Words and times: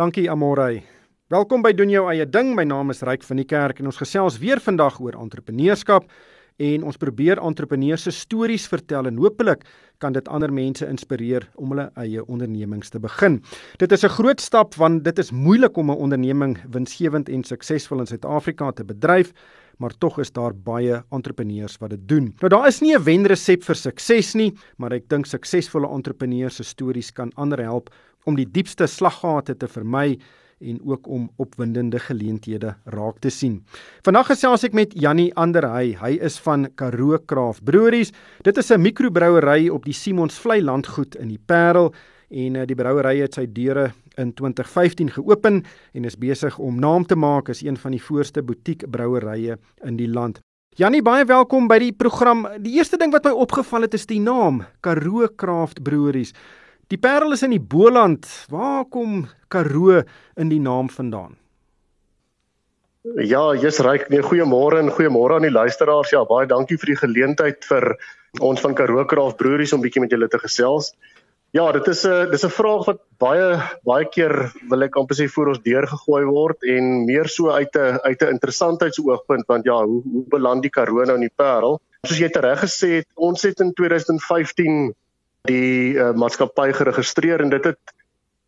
Dankie 0.00 0.30
Amorey. 0.32 0.78
Welkom 1.28 1.60
by 1.60 1.74
doen 1.76 1.90
jou 1.92 2.06
eie 2.08 2.24
ding. 2.24 2.54
My 2.56 2.62
naam 2.64 2.88
is 2.88 3.02
Ryk 3.04 3.20
van 3.26 3.36
die 3.36 3.44
Kerk 3.44 3.82
en 3.82 3.90
ons 3.90 3.98
gesels 4.00 4.38
weer 4.40 4.56
vandag 4.64 4.94
oor 5.04 5.18
entrepreneurskap 5.20 6.06
en 6.56 6.86
ons 6.88 6.96
probeer 6.96 7.36
entrepreneurs 7.36 8.06
se 8.06 8.14
stories 8.16 8.64
vertel 8.72 9.10
en 9.10 9.20
hopelik 9.20 9.66
kan 10.00 10.16
dit 10.16 10.30
ander 10.32 10.48
mense 10.56 10.88
inspireer 10.88 11.44
om 11.60 11.74
hulle 11.74 11.90
eie 12.00 12.24
ondernemings 12.24 12.88
te 12.94 13.02
begin. 13.02 13.42
Dit 13.76 13.92
is 13.92 14.04
'n 14.04 14.16
groot 14.16 14.40
stap 14.40 14.74
want 14.80 15.04
dit 15.04 15.18
is 15.18 15.32
moeilik 15.32 15.76
om 15.76 15.90
'n 15.90 16.00
onderneming 16.00 16.56
winsgewend 16.72 17.28
en 17.28 17.44
suksesvol 17.44 18.00
in 18.00 18.06
Suid-Afrika 18.06 18.72
te 18.72 18.84
bedryf 18.84 19.34
maar 19.80 19.96
tog 19.98 20.18
is 20.20 20.32
daar 20.32 20.52
baie 20.54 21.00
entrepreneurs 21.10 21.78
wat 21.80 21.94
dit 21.94 22.02
doen. 22.08 22.28
Nou 22.40 22.50
daar 22.52 22.68
is 22.68 22.80
nie 22.80 22.94
'n 22.94 23.02
wenresep 23.02 23.64
vir 23.64 23.74
sukses 23.74 24.34
nie, 24.34 24.52
maar 24.76 24.92
ek 24.92 25.08
dink 25.08 25.26
suksesvolle 25.26 25.88
entrepreneurs 25.88 26.56
se 26.56 26.64
stories 26.64 27.10
kan 27.10 27.32
ander 27.34 27.58
help 27.58 27.90
om 28.24 28.36
die 28.36 28.48
diepste 28.50 28.86
slaggate 28.86 29.56
te 29.56 29.68
vermy 29.68 30.18
en 30.60 30.80
ook 30.84 31.08
om 31.08 31.30
opwindende 31.40 31.98
geleenthede 31.98 32.74
raak 32.84 33.18
te 33.24 33.30
sien. 33.32 33.60
Vandag 34.04 34.28
gesels 34.34 34.64
ek 34.68 34.76
met 34.76 34.92
Jannie 34.92 35.30
Anderhey. 35.40 35.94
Hy 36.00 36.18
is 36.20 36.36
van 36.44 36.68
Karoo 36.76 37.18
Craft 37.24 37.64
Breweries. 37.64 38.12
Dit 38.44 38.58
is 38.58 38.70
'n 38.70 38.80
mikrobrouery 38.80 39.68
op 39.68 39.84
die 39.84 39.96
Simonsvlei 39.96 40.60
landgoed 40.62 41.16
in 41.16 41.28
die 41.28 41.40
Parel 41.46 41.94
en 42.28 42.54
uh, 42.54 42.66
die 42.66 42.76
brouery 42.76 43.18
het 43.20 43.34
sy 43.34 43.46
deure 43.46 43.92
in 44.16 44.32
2015 44.34 45.10
geopen 45.10 45.64
en 45.94 46.04
is 46.04 46.18
besig 46.18 46.58
om 46.58 46.78
naam 46.78 47.06
te 47.06 47.16
maak 47.16 47.48
as 47.48 47.62
een 47.62 47.76
van 47.76 47.90
die 47.90 48.02
voorste 48.02 48.42
butiek 48.42 48.84
brouerye 48.90 49.58
in 49.84 49.96
die 49.96 50.08
land. 50.08 50.40
Jannie, 50.78 51.02
baie 51.02 51.24
welkom 51.24 51.66
by 51.68 51.78
die 51.78 51.92
program. 51.92 52.46
Die 52.62 52.76
eerste 52.78 52.96
ding 52.96 53.12
wat 53.12 53.24
my 53.24 53.32
opgeval 53.34 53.82
het 53.82 53.94
is 53.94 54.06
die 54.06 54.20
naam, 54.20 54.62
Karoo 54.80 55.26
Craft 55.36 55.82
Breweries. 55.82 56.32
Die 56.90 56.98
Parel 56.98 57.36
is 57.36 57.44
in 57.46 57.52
die 57.54 57.62
Boland. 57.62 58.26
Waar 58.50 58.82
kom 58.90 59.28
Karoo 59.48 60.00
in 60.34 60.48
die 60.50 60.58
naam 60.58 60.88
vandaan? 60.90 61.36
Ja, 63.14 63.44
jy's 63.54 63.78
reg. 63.86 64.08
Nee, 64.10 64.24
goeiemôre 64.26 64.80
en 64.82 64.90
goeiemôre 64.90 65.36
aan 65.38 65.46
die 65.46 65.54
luisteraars. 65.54 66.10
Ja, 66.10 66.24
baie 66.26 66.48
dankie 66.50 66.80
vir 66.82 66.90
die 66.90 66.98
geleentheid 66.98 67.62
vir 67.68 67.92
ons 68.42 68.62
van 68.64 68.74
Karoo 68.74 69.04
Craft 69.06 69.38
Breweries 69.38 69.70
om 69.76 69.84
bietjie 69.84 70.02
met 70.02 70.10
julle 70.10 70.26
te 70.32 70.40
gesels. 70.42 70.90
Ja, 71.54 71.70
dit 71.76 71.86
is 71.94 72.02
'n 72.06 72.30
dis 72.30 72.44
'n 72.44 72.50
vraag 72.58 72.86
wat 72.86 73.00
baie 73.18 73.62
baie 73.86 74.08
keer 74.10 74.50
wil 74.70 74.82
ek 74.82 74.96
amper 74.96 75.16
sê 75.16 75.28
voor 75.30 75.48
ons 75.54 75.62
deur 75.62 75.86
gegooi 75.86 76.24
word 76.24 76.62
en 76.62 77.04
meer 77.06 77.28
so 77.28 77.50
uit 77.50 77.74
'n 77.76 77.98
uit 78.02 78.22
'n 78.22 78.34
interessantheidsoogpunt 78.34 79.46
want 79.46 79.64
ja, 79.64 79.78
hoe 79.84 80.02
hoe 80.02 80.24
beland 80.26 80.62
die 80.62 80.70
Karoo 80.70 81.04
nou 81.04 81.14
in 81.14 81.28
die 81.28 81.36
Parel? 81.36 81.80
Soos 82.02 82.18
jy 82.18 82.28
tereg 82.28 82.60
gesê 82.60 82.90
het, 82.98 83.06
ons 83.14 83.42
het 83.42 83.60
in 83.60 83.72
2015 83.74 84.94
die 85.48 85.94
uh, 85.94 86.12
maatskappy 86.12 86.72
geregistreer 86.76 87.40
en 87.40 87.50
dit 87.50 87.64
het 87.64 87.94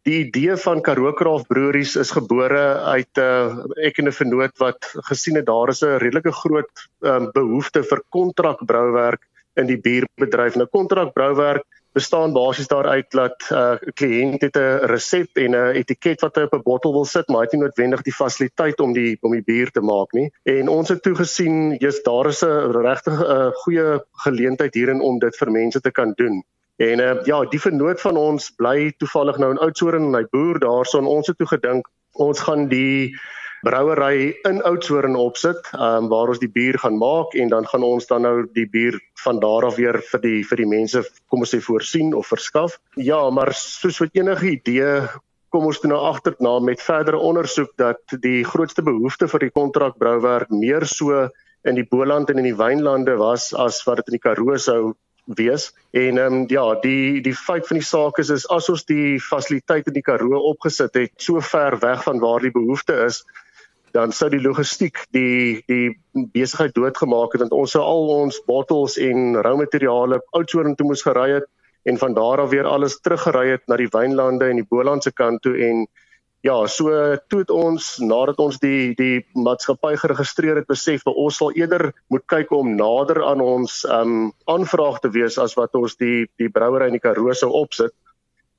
die 0.02 0.18
idee 0.26 0.56
van 0.58 0.80
Karoo 0.82 1.12
Craft 1.14 1.46
Breweries 1.48 1.96
is 1.96 2.10
gebore 2.10 2.64
uit 2.94 3.18
'n 3.18 3.20
uh, 3.20 3.86
ek 3.86 3.98
en 3.98 4.08
'n 4.08 4.12
vennoot 4.12 4.58
wat 4.58 4.90
gesien 5.08 5.36
het 5.36 5.46
daar 5.46 5.68
is 5.68 5.82
'n 5.82 5.98
redelike 5.98 6.32
groot 6.32 6.88
um, 7.00 7.30
behoefte 7.32 7.82
vir 7.82 8.02
kontrakbrouwerk 8.08 9.22
in 9.54 9.66
die 9.66 9.80
bierbedryf. 9.80 10.56
Nou 10.56 10.66
kontrakbrouwerk 10.66 11.64
bestaan 11.92 12.32
basies 12.32 12.68
daaruit 12.68 13.10
dat 13.10 13.36
'n 13.50 13.54
uh, 13.54 13.76
kliënt 13.94 14.42
het 14.42 14.56
'n 14.56 14.86
resep 14.90 15.36
en 15.36 15.54
'n 15.54 15.76
etiket 15.76 16.20
wat 16.20 16.36
hy 16.36 16.42
op 16.42 16.54
'n 16.54 16.62
bottel 16.62 16.92
wil 16.92 17.04
sit, 17.04 17.28
maar 17.28 17.38
hy 17.38 17.44
het 17.44 17.52
nie 17.52 17.62
noodwendig 17.62 18.02
die 18.02 18.18
fasiliteit 18.22 18.80
om 18.80 18.92
die 18.92 19.18
om 19.20 19.32
die 19.32 19.44
bier 19.44 19.70
te 19.70 19.80
maak 19.80 20.12
nie. 20.12 20.30
En 20.42 20.68
ons 20.68 20.88
het 20.88 21.02
toe 21.02 21.14
gesien, 21.14 21.76
jy's 21.78 22.02
daar 22.02 22.26
is 22.26 22.42
'n 22.42 22.72
regtig 22.72 23.20
'n 23.20 23.24
uh, 23.24 23.50
goeie 23.52 24.02
geleentheid 24.24 24.74
hierin 24.74 25.00
om 25.00 25.18
dit 25.18 25.36
vir 25.36 25.50
mense 25.50 25.80
te 25.80 25.90
kan 25.90 26.12
doen. 26.16 26.42
En 26.82 27.00
uh, 27.00 27.12
ja, 27.28 27.38
die 27.46 27.60
vernoot 27.62 28.00
van 28.02 28.16
ons 28.18 28.48
bly 28.58 28.90
toevallig 28.98 29.38
nou 29.38 29.52
in 29.54 29.60
Oudtshoorn 29.62 30.08
en 30.08 30.16
hy 30.18 30.24
boer 30.34 30.58
daarson. 30.62 31.06
Ons 31.06 31.30
het 31.30 31.38
toe 31.38 31.46
gedink 31.52 31.86
ons 32.20 32.42
gaan 32.42 32.66
die 32.70 33.12
brouery 33.62 34.32
in 34.48 34.58
Oudtshoorn 34.66 35.14
opsit, 35.16 35.68
um, 35.78 36.08
waar 36.10 36.32
ons 36.32 36.40
die 36.42 36.50
bier 36.50 36.78
gaan 36.82 36.96
maak 36.98 37.36
en 37.38 37.52
dan 37.52 37.68
gaan 37.70 37.84
ons 37.86 38.08
dan 38.10 38.26
nou 38.26 38.34
die 38.56 38.66
bier 38.66 38.98
van 39.22 39.38
daar 39.42 39.68
af 39.68 39.78
weer 39.78 40.00
vir 40.08 40.22
die 40.24 40.40
vir 40.48 40.62
die 40.64 40.70
mense 40.72 41.04
kom 41.30 41.44
ons 41.46 41.54
sê 41.54 41.60
voorsien 41.62 42.10
of 42.18 42.32
verskaf. 42.32 42.74
Ja, 42.98 43.20
maar 43.30 43.54
soos 43.54 44.00
wat 44.02 44.18
enige 44.18 44.50
idee 44.56 44.90
kom 45.54 45.68
ons 45.68 45.78
toe 45.78 45.92
nou 45.92 46.00
agterna 46.08 46.56
met 46.64 46.82
verdere 46.82 47.20
ondersoek 47.22 47.76
dat 47.78 48.16
die 48.24 48.42
grootste 48.48 48.82
behoefte 48.82 49.30
vir 49.30 49.46
die 49.46 49.54
kontrakbrouwerk 49.54 50.50
meer 50.50 50.88
so 50.88 51.28
in 51.62 51.78
die 51.78 51.86
Boland 51.86 52.32
en 52.32 52.42
in 52.42 52.50
die 52.50 52.58
wynlande 52.58 53.14
was 53.20 53.52
as 53.54 53.84
wat 53.86 54.02
dit 54.02 54.10
in 54.10 54.18
die 54.18 54.24
Karoo 54.26 54.58
sou 54.58 54.96
wees. 55.24 55.72
En 55.90 56.18
ehm 56.18 56.32
um, 56.32 56.44
ja 56.48 56.74
die 56.80 57.20
die 57.20 57.34
feit 57.34 57.66
van 57.66 57.76
die 57.76 57.86
saak 57.86 58.18
is 58.18 58.30
is 58.30 58.48
as 58.48 58.68
ons 58.68 58.84
die 58.84 59.20
fasiliteite 59.20 59.90
in 59.90 59.98
die 60.00 60.02
Karoo 60.02 60.40
opgesit 60.50 60.94
het 60.94 61.12
so 61.16 61.40
ver 61.40 61.78
weg 61.78 62.02
van 62.02 62.18
waar 62.18 62.40
die 62.40 62.50
behoefte 62.50 62.94
is 63.06 63.24
dan 63.92 64.12
sou 64.12 64.28
die 64.32 64.40
logistiek 64.40 64.98
die 65.12 65.62
die 65.68 65.98
besigheid 66.32 66.74
doodgemaak 66.74 67.32
het 67.32 67.44
want 67.44 67.52
ons 67.52 67.74
sou 67.76 67.82
al 67.84 68.08
ons 68.22 68.40
bottels 68.46 68.96
en 68.96 69.36
rou 69.46 69.56
materiale 69.56 70.22
Oudtshoorn 70.32 70.76
toe 70.76 70.86
moes 70.86 71.04
gery 71.06 71.30
het 71.36 71.48
en 71.84 71.98
van 71.98 72.14
daar 72.14 72.40
af 72.40 72.50
weer 72.50 72.64
alles 72.64 73.00
teruggery 73.00 73.50
het 73.50 73.66
na 73.68 73.76
die 73.76 73.90
wynlande 73.92 74.48
en 74.48 74.60
die 74.62 74.68
Bolandse 74.68 75.12
kant 75.12 75.42
toe 75.42 75.54
en 75.68 75.86
ja 76.42 76.56
so 76.66 76.90
toe 77.30 77.40
het 77.44 77.50
ons 77.54 77.96
nadat 78.02 78.40
ons 78.42 78.58
die 78.62 78.94
die 78.98 79.22
maatskappy 79.38 79.94
geregistreer 80.00 80.58
het 80.58 80.70
besef 80.70 81.04
dat 81.06 81.14
ons 81.14 81.38
sal 81.38 81.52
eerder 81.54 81.92
moet 82.10 82.24
kyk 82.26 82.50
om 82.56 82.74
nader 82.76 83.22
aan 83.24 83.40
ons 83.40 83.82
um 83.98 84.32
aanvraag 84.50 84.98
te 85.04 85.10
wees 85.14 85.38
as 85.38 85.54
wat 85.58 85.78
ons 85.78 85.94
die 86.02 86.26
die 86.42 86.50
brouery 86.50 86.90
in 86.90 86.98
die 86.98 87.04
Karoo 87.04 87.34
sou 87.34 87.52
opsit. 87.62 87.94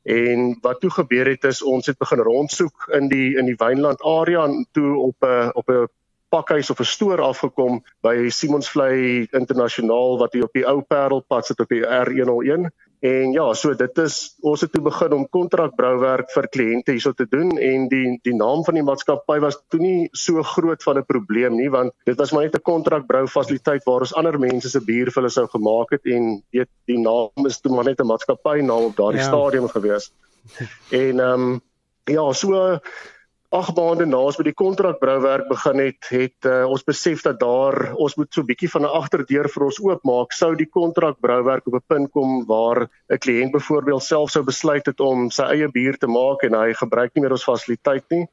En 0.04 0.56
wat 0.64 0.80
toe 0.84 0.92
gebeur 0.92 1.30
het 1.32 1.44
is 1.48 1.62
ons 1.64 1.88
het 1.88 2.00
begin 2.00 2.24
rondsoek 2.24 2.88
in 3.00 3.12
die 3.12 3.36
in 3.40 3.52
die 3.52 3.60
Wynland 3.60 4.04
area 4.04 4.48
en 4.48 4.66
toe 4.72 4.96
op 5.00 5.28
'n 5.28 5.52
op 5.54 5.70
'n 5.70 5.88
pakhuis 6.30 6.70
of 6.70 6.80
'n 6.80 6.92
stoor 6.96 7.22
afgekom 7.22 7.84
by 8.02 8.30
Simonsvlei 8.30 9.28
Internasionaal 9.32 10.18
wat 10.18 10.34
hier 10.34 10.44
op 10.44 10.54
die 10.54 10.66
ou 10.68 10.82
Parelpad 10.82 11.46
sit 11.46 11.60
op 11.60 11.70
die 11.70 11.84
R101 11.84 12.72
En 13.04 13.34
ja, 13.36 13.44
so 13.54 13.74
dit 13.76 13.98
is 14.00 14.14
ons 14.48 14.62
het 14.64 14.72
toe 14.72 14.82
begin 14.84 15.12
om 15.12 15.26
kontrakbrouwerk 15.36 16.30
vir 16.32 16.46
kliënte 16.54 16.94
hierso 16.96 17.12
te 17.12 17.26
doen 17.28 17.50
en 17.60 17.90
die 17.92 18.14
die 18.24 18.36
naam 18.38 18.64
van 18.64 18.78
die 18.80 18.84
maatskappy 18.88 19.42
was 19.44 19.58
toe 19.74 19.82
nie 19.82 20.06
so 20.16 20.40
groot 20.54 20.86
van 20.88 21.02
'n 21.02 21.10
probleem 21.10 21.58
nie 21.60 21.68
want 21.74 21.92
dit 22.08 22.16
was 22.16 22.32
maar 22.32 22.46
net 22.48 22.56
'n 22.56 22.64
kontrakbrou 22.72 23.26
fasiliteit 23.28 23.84
waar 23.84 24.08
ons 24.08 24.16
ander 24.16 24.40
mense 24.40 24.70
se 24.70 24.80
bier 24.80 25.12
vir 25.12 25.22
hulle 25.22 25.34
sou 25.36 25.48
gemaak 25.48 25.92
het 25.92 26.06
en 26.06 26.40
weet 26.56 26.70
die 26.88 27.00
naam 27.00 27.46
is 27.52 27.60
toe 27.60 27.76
maar 27.76 27.84
net 27.92 28.00
'n 28.00 28.08
maatskappy 28.08 28.62
naam 28.62 28.88
op 28.88 28.96
daardie 28.96 29.22
ja. 29.22 29.28
stadium 29.28 29.68
gewees. 29.68 30.12
En 30.92 31.20
ehm 31.20 31.42
um, 31.42 31.62
ja, 32.06 32.32
so 32.34 32.80
8 33.54 33.76
maande 33.78 34.06
na 34.10 34.18
ons 34.18 34.38
by 34.40 34.48
die 34.48 34.56
kontrakbrouwerk 34.58 35.46
begin 35.50 35.82
het, 35.84 36.08
het 36.10 36.48
uh, 36.50 36.64
ons 36.66 36.84
besef 36.88 37.22
dat 37.22 37.40
daar 37.40 37.94
ons 37.94 38.16
moet 38.18 38.30
so 38.34 38.42
'n 38.42 38.50
bietjie 38.50 38.70
van 38.76 38.86
'n 38.86 38.96
agterdeur 39.00 39.50
vir 39.56 39.66
ons 39.70 39.80
oopmaak. 39.80 40.34
Sou 40.34 40.56
die 40.56 40.70
kontrakbrouwerk 40.70 41.68
op 41.68 41.76
'n 41.76 41.88
punt 41.88 42.12
kom 42.12 42.46
waar 42.48 42.90
'n 43.10 43.18
kliënt 43.26 43.52
byvoorbeeld 43.52 44.04
self 44.04 44.32
sou 44.32 44.44
besluit 44.44 44.86
het 44.86 45.00
om 45.00 45.30
sy 45.30 45.44
eie 45.44 45.68
bier 45.70 45.98
te 45.98 46.08
maak 46.08 46.44
en 46.44 46.54
hy 46.54 46.74
gebruik 46.74 47.12
nie 47.14 47.22
meer 47.22 47.38
ons 47.38 47.44
fasiliteit 47.44 48.06
nie 48.10 48.28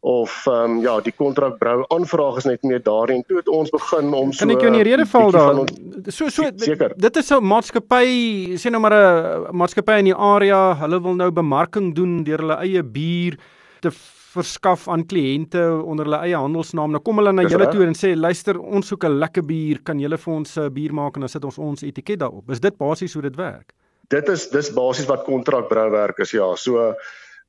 of 0.00 0.46
ehm 0.46 0.70
um, 0.70 0.80
ja, 0.80 1.00
die 1.00 1.12
kontrakbrou 1.12 1.84
aanvraag 1.88 2.36
is 2.36 2.44
net 2.44 2.62
meer 2.62 2.82
daarin. 2.82 3.22
Toe 3.28 3.36
het 3.36 3.48
ons 3.48 3.70
begin 3.70 4.14
om 4.14 4.32
so 4.32 4.46
Kan 4.46 4.56
ek 4.56 4.64
jou 4.64 4.72
in 4.72 4.78
die 4.78 4.88
rede 4.88 5.06
val 5.06 5.30
daar? 5.30 5.60
So 6.08 6.28
so 6.28 6.48
seker. 6.56 6.94
Dit 6.96 7.16
is 7.16 7.30
'n 7.30 7.44
maatskappy, 7.44 8.56
sê 8.56 8.70
nou 8.70 8.80
maar 8.80 8.94
'n 8.94 9.56
maatskappy 9.56 9.98
in 9.98 10.04
die 10.04 10.16
area, 10.16 10.74
hulle 10.74 11.02
wil 11.02 11.14
nou 11.14 11.30
bemarking 11.30 11.94
doen 11.94 12.24
deur 12.24 12.38
hulle 12.38 12.56
eie 12.56 12.82
bier 12.82 13.36
te 13.80 13.90
verskaf 14.30 14.88
aan 14.88 15.06
kliënte 15.10 15.62
onder 15.82 16.06
hulle 16.06 16.20
eie 16.26 16.38
handelsnaam. 16.38 16.94
Nou 16.94 17.02
kom 17.02 17.18
hulle 17.20 17.32
na 17.34 17.46
julle 17.48 17.70
toe 17.72 17.86
en 17.86 17.96
sê 17.98 18.12
luister, 18.16 18.58
ons 18.60 18.86
soek 18.86 19.04
'n 19.04 19.18
lekker 19.18 19.46
bier, 19.46 19.80
kan 19.82 19.98
julle 19.98 20.18
vir 20.18 20.34
ons 20.34 20.56
'n 20.56 20.62
uh, 20.64 20.70
bier 20.70 20.92
maak 20.92 21.16
en 21.16 21.26
dan 21.26 21.28
sit 21.28 21.44
ons 21.44 21.58
ons 21.58 21.82
etiket 21.82 22.20
daarop. 22.20 22.50
Is 22.50 22.60
dit 22.60 22.76
basies 22.76 23.14
hoe 23.14 23.22
dit 23.22 23.36
werk? 23.36 23.74
Dit 24.08 24.28
is 24.28 24.50
dis 24.50 24.70
basies 24.74 25.06
wat 25.06 25.24
kontrakbrouwerk 25.24 26.18
is 26.18 26.32
ja. 26.32 26.54
So 26.56 26.94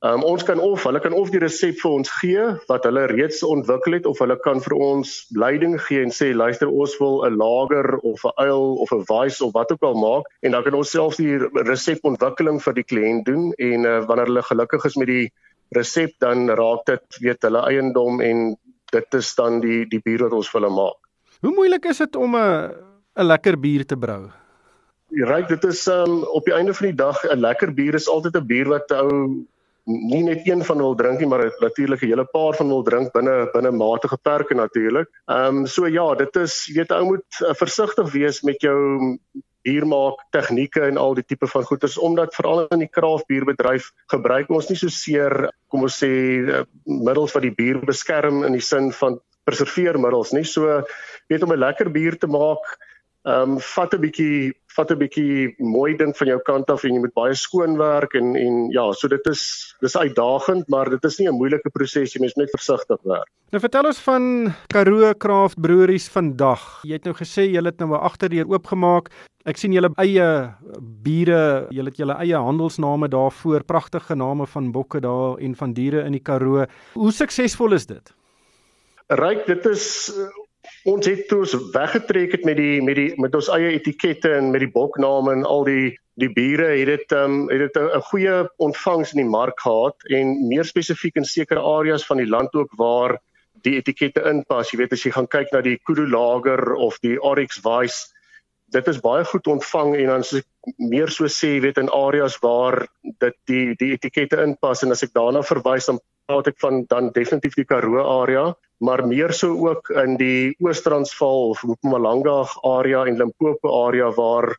um, 0.02 0.22
ons 0.22 0.42
kan 0.42 0.60
of 0.60 0.82
hulle 0.82 1.00
kan 1.00 1.12
of 1.12 1.30
die 1.30 1.40
resep 1.42 1.78
vir 1.82 1.90
ons 1.90 2.10
gee 2.20 2.46
wat 2.68 2.84
hulle 2.88 3.06
reeds 3.12 3.42
ontwikkel 3.46 3.98
het 3.98 4.06
of 4.06 4.18
hulle 4.22 4.36
kan 4.44 4.60
vir 4.64 4.74
ons 4.74 5.14
leiding 5.38 5.78
gee 5.86 6.02
en 6.02 6.14
sê 6.14 6.32
luister 6.34 6.70
ons 6.70 6.96
wil 7.00 7.22
'n 7.26 7.38
lager 7.38 7.98
of 8.02 8.24
'n 8.24 8.34
ale 8.36 8.74
of 8.84 8.92
'n 8.92 9.04
weiss 9.10 9.40
of 9.40 9.52
wat 9.54 9.72
ook 9.72 9.82
al 9.82 9.94
maak 9.94 10.24
en 10.42 10.50
dan 10.52 10.62
kan 10.62 10.74
ons 10.74 10.90
self 10.90 11.16
die 11.16 11.38
resepontwikkeling 11.70 12.60
vir 12.62 12.74
die 12.74 12.88
kliënt 12.90 13.24
doen 13.24 13.52
en 13.58 13.86
uh, 13.86 14.04
wanneer 14.06 14.26
hulle 14.26 14.42
gelukkig 14.42 14.84
is 14.84 14.96
met 14.96 15.06
die 15.06 15.32
resep 15.76 16.18
dan 16.20 16.48
raak 16.48 16.86
dit 16.86 17.20
weet 17.20 17.42
hulle 17.48 17.62
eiendom 17.68 18.20
en 18.20 18.56
dit 18.92 19.14
is 19.18 19.34
dan 19.34 19.60
die 19.60 19.84
die 19.88 20.00
bier 20.04 20.26
wat 20.26 20.36
ons 20.36 20.50
vir 20.52 20.60
hulle 20.60 20.74
maak. 20.74 20.98
Hoe 21.42 21.54
moeilik 21.54 21.88
is 21.90 21.98
dit 21.98 22.16
om 22.16 22.36
'n 22.36 22.70
'n 23.16 23.26
lekker 23.26 23.56
bier 23.60 23.84
te 23.84 23.96
brou? 23.96 24.30
Ryk, 25.12 25.48
dit 25.48 25.64
is 25.64 25.86
um, 25.92 26.22
op 26.24 26.44
die 26.44 26.54
einde 26.54 26.74
van 26.74 26.86
die 26.86 26.96
dag 26.96 27.24
'n 27.24 27.40
lekker 27.40 27.72
bier 27.74 27.94
is 27.94 28.08
altyd 28.08 28.36
'n 28.36 28.46
bier 28.46 28.68
wat 28.68 28.92
ou 28.92 29.44
nie 29.84 30.22
net 30.22 30.46
een 30.46 30.62
van 30.64 30.78
wil 30.78 30.94
drink 30.94 31.18
nie, 31.18 31.26
maar 31.26 31.50
natuurlik 31.60 32.02
'n 32.02 32.06
hele 32.06 32.24
paar 32.24 32.54
van 32.54 32.68
wil 32.68 32.82
drink 32.82 33.12
binne 33.12 33.50
binne 33.52 33.70
matige 33.70 34.16
perke 34.16 34.54
natuurlik. 34.54 35.08
Ehm 35.26 35.56
um, 35.56 35.66
so 35.66 35.86
ja, 35.86 36.14
dit 36.14 36.36
is 36.36 36.66
jy 36.66 36.74
weet 36.74 36.92
ou 36.92 37.04
moet 37.04 37.40
uh, 37.40 37.54
versigtig 37.54 38.12
wees 38.12 38.42
met 38.42 38.60
jou 38.60 39.18
biermaak 39.64 40.22
tegnieke 40.34 40.86
en 40.88 40.98
al 40.98 41.14
die 41.14 41.26
tipe 41.26 41.46
van 41.46 41.64
goeders 41.64 41.98
omdat 41.98 42.34
veral 42.34 42.66
in 42.74 42.84
die 42.84 42.90
kraafbierbedryf 42.90 43.92
gebruik 44.12 44.50
ons 44.50 44.70
nie 44.70 44.78
so 44.78 44.88
seer 44.88 45.50
kom 45.68 45.86
ons 45.88 46.00
sê 46.02 46.12
eh, 46.42 46.64
middels 46.86 47.34
wat 47.36 47.46
die 47.46 47.54
bier 47.54 47.80
beskerm 47.86 48.42
in 48.44 48.58
die 48.58 48.64
sin 48.64 48.90
van 48.92 49.20
preserveermiddels 49.48 50.32
nie. 50.36 50.44
So 50.46 50.82
weet 51.28 51.42
om 51.42 51.52
'n 51.52 51.58
lekker 51.58 51.90
bier 51.90 52.18
te 52.18 52.26
maak 52.26 52.78
ehm 53.22 53.52
um, 53.54 53.58
vat 53.60 53.94
'n 53.94 54.00
bietjie 54.02 54.52
vat 54.76 54.90
'n 54.90 54.98
bietjie 54.98 55.54
mooi 55.58 55.94
ding 55.96 56.16
van 56.16 56.26
jou 56.26 56.38
kant 56.42 56.70
af 56.70 56.84
en 56.84 56.94
jy 56.94 57.00
moet 57.00 57.14
baie 57.14 57.34
skoon 57.34 57.76
werk 57.78 58.14
en 58.18 58.34
en 58.36 58.70
ja, 58.74 58.90
so 58.92 59.08
dit 59.08 59.26
is 59.30 59.74
dis 59.80 59.96
uitdagend, 59.96 60.68
maar 60.68 60.90
dit 60.90 61.04
is 61.04 61.18
nie 61.18 61.28
'n 61.28 61.38
moeilike 61.38 61.70
proses 61.70 62.14
nie, 62.14 62.20
mens 62.22 62.34
moet 62.34 62.44
net 62.46 62.56
versigtig 62.56 62.98
werk. 63.04 63.30
Nou 63.52 63.60
vertel 63.60 63.86
ons 63.86 64.00
van 64.00 64.54
Karoo 64.68 65.14
Craft 65.14 65.60
Breweries 65.60 66.08
vandag. 66.08 66.82
Jy 66.82 66.92
het 66.92 67.04
nou 67.04 67.14
gesê 67.14 67.46
jy 67.46 67.62
het 67.62 67.78
nou 67.78 67.90
'n 67.92 68.00
agterdeur 68.10 68.48
oopgemaak. 68.48 69.10
Ek 69.44 69.56
sien 69.56 69.72
julle 69.72 69.90
eie 69.98 70.54
biere, 70.80 71.66
julle 71.70 71.90
het 71.90 71.98
julle 71.98 72.16
eie 72.18 72.36
handelsname 72.36 73.08
daarvoor, 73.08 73.64
pragtige 73.64 74.14
name 74.14 74.46
van 74.46 74.72
bokke 74.72 75.00
daar 75.00 75.38
en 75.38 75.54
van 75.54 75.72
diere 75.72 76.04
in 76.04 76.12
die 76.12 76.22
Karoo. 76.22 76.66
Hoe 76.94 77.12
suksesvol 77.12 77.72
is 77.72 77.86
dit? 77.86 78.14
Ryk, 79.08 79.46
dit 79.46 79.66
is 79.66 80.12
ons 80.84 81.06
het 81.06 81.26
toe 81.28 81.42
ons 81.44 81.56
weggetrek 81.74 82.36
het 82.36 82.44
met 82.48 82.56
die 82.56 82.82
met 82.82 82.98
die 82.98 83.10
met 83.20 83.34
ons 83.34 83.50
eie 83.54 83.74
etikette 83.78 84.30
en 84.38 84.50
met 84.54 84.64
die 84.64 84.70
bokname 84.70 85.32
en 85.32 85.44
al 85.48 85.64
die 85.68 85.96
die 86.20 86.30
biere 86.32 86.68
het 86.76 86.90
dit 86.90 87.12
um, 87.16 87.48
het 87.50 87.66
dit 87.66 87.76
'n 87.82 88.06
goeie 88.10 88.48
ontvangs 88.56 89.12
in 89.14 89.22
die 89.22 89.32
mark 89.34 89.60
gehad 89.60 89.96
en 90.10 90.48
meer 90.48 90.64
spesifiek 90.64 91.16
in 91.16 91.24
sekere 91.24 91.60
areas 91.60 92.06
van 92.06 92.16
die 92.16 92.28
land 92.28 92.54
ook 92.54 92.72
waar 92.76 93.18
die 93.62 93.76
etikette 93.78 94.22
inpas. 94.26 94.72
Jy 94.72 94.78
weet 94.78 94.92
as 94.92 95.04
jy 95.04 95.12
gaan 95.12 95.28
kyk 95.28 95.52
na 95.52 95.60
die 95.60 95.78
Kudu 95.86 96.06
Lager 96.06 96.74
of 96.74 96.98
die 97.00 97.18
Oryx 97.22 97.60
Vice 97.62 98.12
dit 98.72 98.88
is 98.88 99.00
baie 99.04 99.24
goed 99.28 99.46
ontvang 99.52 99.96
en 99.96 100.10
dan 100.12 100.24
as 100.24 100.32
ek 100.38 100.46
meer 100.78 101.10
so 101.12 101.28
sê 101.28 101.58
weet 101.64 101.78
in 101.82 101.90
areas 101.92 102.38
waar 102.44 102.86
dit 103.02 103.36
die 103.50 103.64
die 103.78 103.92
etikette 103.96 104.40
inpas. 104.42 104.82
En 104.84 104.94
as 104.94 105.04
ek 105.04 105.14
daarna 105.16 105.42
verwys 105.44 105.90
dan 105.90 106.00
praat 106.26 106.50
ek 106.52 106.60
van 106.62 106.84
dan 106.90 107.10
definitief 107.16 107.56
die 107.58 107.66
Karoo 107.68 108.02
area, 108.22 108.52
maar 108.82 109.04
meer 109.06 109.32
so 109.36 109.54
ook 109.68 109.90
in 110.02 110.16
die 110.18 110.54
Oos-Transvaal 110.62 111.50
of 111.54 111.62
Mpumalanga 111.66 112.42
area 112.66 113.04
en 113.06 113.18
Limpopo 113.20 113.70
area 113.86 114.10
waar 114.16 114.56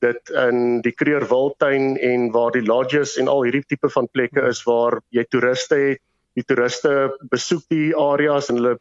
dit 0.00 0.32
in 0.42 0.80
die 0.84 0.92
Kreer 0.96 1.26
Wildtuin 1.28 1.96
en 2.00 2.30
waar 2.34 2.54
die 2.56 2.64
lodges 2.64 3.16
en 3.20 3.28
al 3.28 3.44
hierdie 3.46 3.66
tipe 3.68 3.90
van 3.92 4.08
plekke 4.12 4.46
is 4.48 4.62
waar 4.66 5.00
jy 5.14 5.26
toeriste 5.28 5.76
het. 5.76 6.02
Die 6.38 6.46
toeriste 6.46 7.10
besoek 7.30 7.64
die 7.74 7.90
areas 7.98 8.48
en 8.48 8.60
hulle 8.60 8.76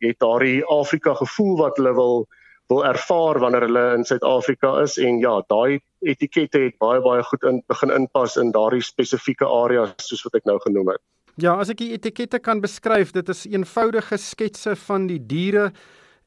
het 0.00 0.18
daardie 0.24 0.64
Afrika 0.64 1.14
gevoel 1.14 1.56
wat 1.60 1.78
hulle 1.80 1.92
wil 1.94 2.26
wil 2.66 2.82
ervaar 2.82 3.38
wanneer 3.38 3.68
hulle 3.68 3.82
in 3.94 4.04
Suid-Afrika 4.04 4.72
is 4.82 4.96
en 4.98 5.20
ja, 5.22 5.36
daai 5.46 5.78
etikette 6.02 6.64
het 6.64 6.74
baie 6.82 6.98
baie 7.04 7.22
goed 7.28 7.44
in 7.46 7.60
begin 7.70 7.92
inpas 7.94 8.34
in 8.42 8.50
daardie 8.50 8.82
spesifieke 8.82 9.46
areas 9.46 10.08
soos 10.08 10.24
wat 10.26 10.40
ek 10.40 10.48
nou 10.50 10.56
genoem 10.64 10.90
het. 10.96 11.02
Ja, 11.36 11.58
as 11.60 11.68
ek 11.68 11.82
die 11.82 11.90
etikette 11.92 12.38
kan 12.40 12.62
beskryf, 12.64 13.10
dit 13.12 13.28
is 13.28 13.44
eenvoudige 13.44 14.16
sketse 14.16 14.72
van 14.86 15.04
die 15.10 15.20
diere 15.20 15.68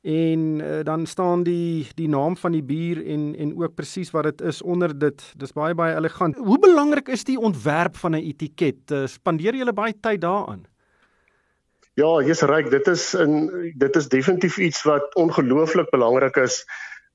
en 0.06 0.44
uh, 0.61 0.83
dan 0.85 1.07
staan 1.09 1.41
die 1.44 1.88
die 1.97 2.07
naam 2.07 2.38
van 2.38 2.53
die 2.53 2.63
bier 2.63 3.01
en 3.01 3.33
en 3.35 3.56
ook 3.57 3.73
presies 3.75 4.13
wat 4.13 4.29
dit 4.29 4.44
is 4.51 4.61
onder 4.61 4.94
dit. 4.94 5.23
Dis 5.41 5.56
baie 5.57 5.73
baie 5.73 5.95
elegant. 5.97 6.38
Hoe 6.38 6.59
belangrik 6.61 7.09
is 7.09 7.25
die 7.25 7.39
ontwerp 7.39 7.97
van 7.97 8.15
'n 8.15 8.21
etiket? 8.21 8.91
Uh, 8.91 9.07
spandeer 9.07 9.57
jy 9.57 9.73
baie 9.73 9.97
tyd 10.00 10.21
daaraan? 10.21 10.67
Ja, 11.97 12.21
jy's 12.21 12.45
reg. 12.45 12.69
Dit 12.69 12.88
is 12.88 13.13
in 13.13 13.73
dit 13.75 13.95
is 13.95 14.07
definitief 14.07 14.57
iets 14.57 14.83
wat 14.83 15.15
ongelooflik 15.15 15.89
belangrik 15.89 16.38
is. 16.38 16.65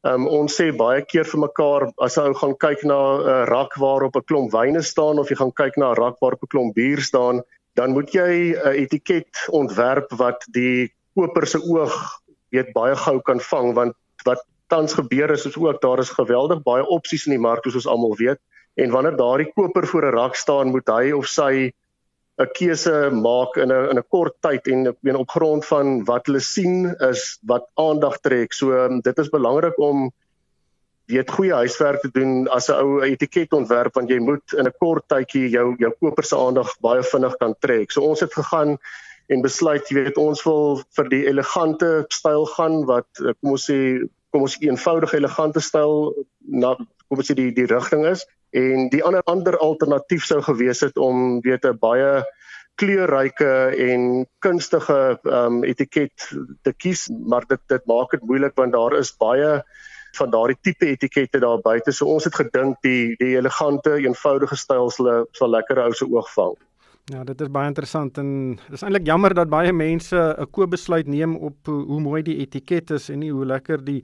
Um, 0.02 0.26
ons 0.26 0.52
sê 0.60 0.72
baie 0.76 1.00
keer 1.06 1.24
vir 1.24 1.40
mekaar 1.40 1.92
as 2.02 2.18
ou 2.18 2.34
gaan 2.34 2.56
kyk 2.58 2.82
na 2.84 2.98
'n 3.16 3.20
uh, 3.22 3.44
rak 3.48 3.78
waarop 3.78 4.16
'n 4.16 4.26
klomp 4.26 4.52
wyne 4.52 4.82
staan 4.82 5.18
of 5.18 5.30
jy 5.30 5.36
gaan 5.36 5.52
kyk 5.52 5.78
na 5.78 5.92
'n 5.92 5.96
rak 5.96 6.18
waarop 6.20 6.42
'n 6.42 6.50
klomp 6.50 6.74
bier 6.74 7.00
staan, 7.00 7.40
dan 7.74 7.92
moet 7.92 8.12
jy 8.12 8.54
'n 8.54 8.74
etiket 8.82 9.46
ontwerp 9.50 10.12
wat 10.18 10.44
die 10.52 10.92
koper 11.14 11.46
se 11.46 11.58
oog 11.58 11.94
weet 12.50 12.72
baie 12.72 12.96
gou 12.96 13.20
kan 13.20 13.40
vang 13.40 13.74
want 13.74 13.94
wat 14.24 14.44
tans 14.68 14.94
gebeur 14.94 15.30
is 15.30 15.46
is 15.46 15.56
ook 15.56 15.80
daar 15.80 15.98
is 15.98 16.10
geweldig 16.10 16.62
baie 16.62 16.86
opsies 16.86 17.26
in 17.26 17.36
die 17.36 17.46
mark 17.46 17.64
soos 17.64 17.74
ons 17.82 17.90
almal 17.94 18.16
weet 18.16 18.40
en 18.74 18.90
wanneer 18.90 19.16
daardie 19.16 19.52
koper 19.54 19.86
voor 19.86 20.06
'n 20.06 20.14
rak 20.14 20.34
staan 20.34 20.70
moet 20.74 20.88
hy 20.88 21.12
of 21.12 21.26
sy 21.26 21.72
'n 22.42 22.50
keuse 22.58 23.10
maak 23.14 23.56
in 23.56 23.70
'n 23.70 23.90
in 23.90 23.98
'n 23.98 24.08
kort 24.10 24.34
tyd 24.42 24.66
en 24.72 24.86
ek 24.90 24.98
meen 25.06 25.16
op 25.16 25.30
grond 25.30 25.66
van 25.66 26.04
wat 26.04 26.26
hulle 26.26 26.40
sien 26.40 26.94
is 27.10 27.38
wat 27.46 27.68
aandag 27.74 28.18
trek. 28.26 28.52
So 28.52 28.88
dit 29.08 29.18
is 29.18 29.30
belangrik 29.30 29.78
om 29.78 30.10
weet 31.10 31.30
goeie 31.30 31.54
huiswerk 31.54 32.00
te 32.00 32.10
doen 32.12 32.48
as 32.48 32.68
'n 32.70 32.80
ou 32.80 33.02
etiket 33.04 33.52
ontwerp 33.52 33.94
want 33.94 34.10
jy 34.10 34.18
moet 34.18 34.52
in 34.58 34.66
'n 34.66 34.78
kort 34.78 35.04
tydjie 35.08 35.48
jou 35.50 35.74
jou 35.78 35.92
koper 36.00 36.24
se 36.24 36.36
aandag 36.36 36.70
baie 36.80 37.02
vinnig 37.02 37.36
kan 37.36 37.54
trek. 37.60 37.92
So 37.92 38.00
ons 38.02 38.20
het 38.20 38.32
gegaan 38.32 38.78
en 39.28 39.42
besluit, 39.42 39.88
jy 39.88 39.94
weet, 39.94 40.16
ons 40.16 40.44
wil 40.44 40.82
vir 40.96 41.08
die 41.08 41.26
elegante 41.26 42.04
styl 42.08 42.46
gaan 42.46 42.84
wat 42.86 43.08
kom 43.40 43.50
ons 43.50 43.70
sê 43.70 44.08
kom 44.32 44.42
ons 44.42 44.56
eenvoudige 44.60 45.16
elegante 45.16 45.60
styl 45.60 46.14
na 46.48 46.74
kom 46.74 47.18
ons 47.18 47.30
sê 47.30 47.34
die 47.34 47.52
die 47.52 47.66
rigting 47.66 48.06
is 48.06 48.26
en 48.52 48.88
die 48.88 49.02
ander 49.02 49.22
ander 49.26 49.58
alternatief 49.58 50.24
sou 50.24 50.40
gewees 50.42 50.80
het 50.80 50.96
om 50.96 51.40
weet 51.40 51.64
'n 51.64 51.78
baie 51.78 52.24
kleurryke 52.80 53.74
en 53.78 54.26
kunstige 54.42 55.18
um, 55.30 55.62
etiket 55.64 56.28
te 56.62 56.72
kies, 56.72 57.08
maar 57.08 57.46
dit 57.48 57.60
dit 57.70 57.86
maak 57.86 58.10
dit 58.10 58.22
moeilik 58.22 58.54
want 58.58 58.72
daar 58.72 58.96
is 58.98 59.12
baie 59.18 59.62
van 60.16 60.30
daardie 60.30 60.58
tipe 60.60 60.86
etikette 60.86 61.40
daar 61.40 61.60
buite. 61.64 61.92
So 61.92 62.06
ons 62.06 62.24
het 62.24 62.34
gedink 62.34 62.76
die 62.82 63.16
die 63.18 63.36
elegante, 63.36 63.96
eenvoudige 63.96 64.56
styl 64.56 64.90
sal 64.90 65.26
sal 65.32 65.50
lekker 65.50 65.82
ou 65.84 65.92
se 65.92 66.08
oog 66.10 66.30
vang. 66.34 66.54
Ja, 67.12 67.20
dit 67.24 67.40
is 67.40 67.50
baie 67.52 67.68
interessant 67.68 68.16
en 68.18 68.28
dis 68.72 68.82
eintlik 68.82 69.04
jammer 69.04 69.34
dat 69.36 69.50
baie 69.52 69.72
mense 69.72 70.16
'n 70.16 70.50
koopbesluit 70.50 71.06
neem 71.06 71.36
op 71.36 71.66
hoe 71.66 72.00
mooi 72.00 72.22
die 72.22 72.38
etiket 72.40 72.90
is 72.90 73.10
en 73.10 73.18
nie 73.18 73.32
hoe 73.32 73.44
lekker 73.44 73.84
die 73.84 74.02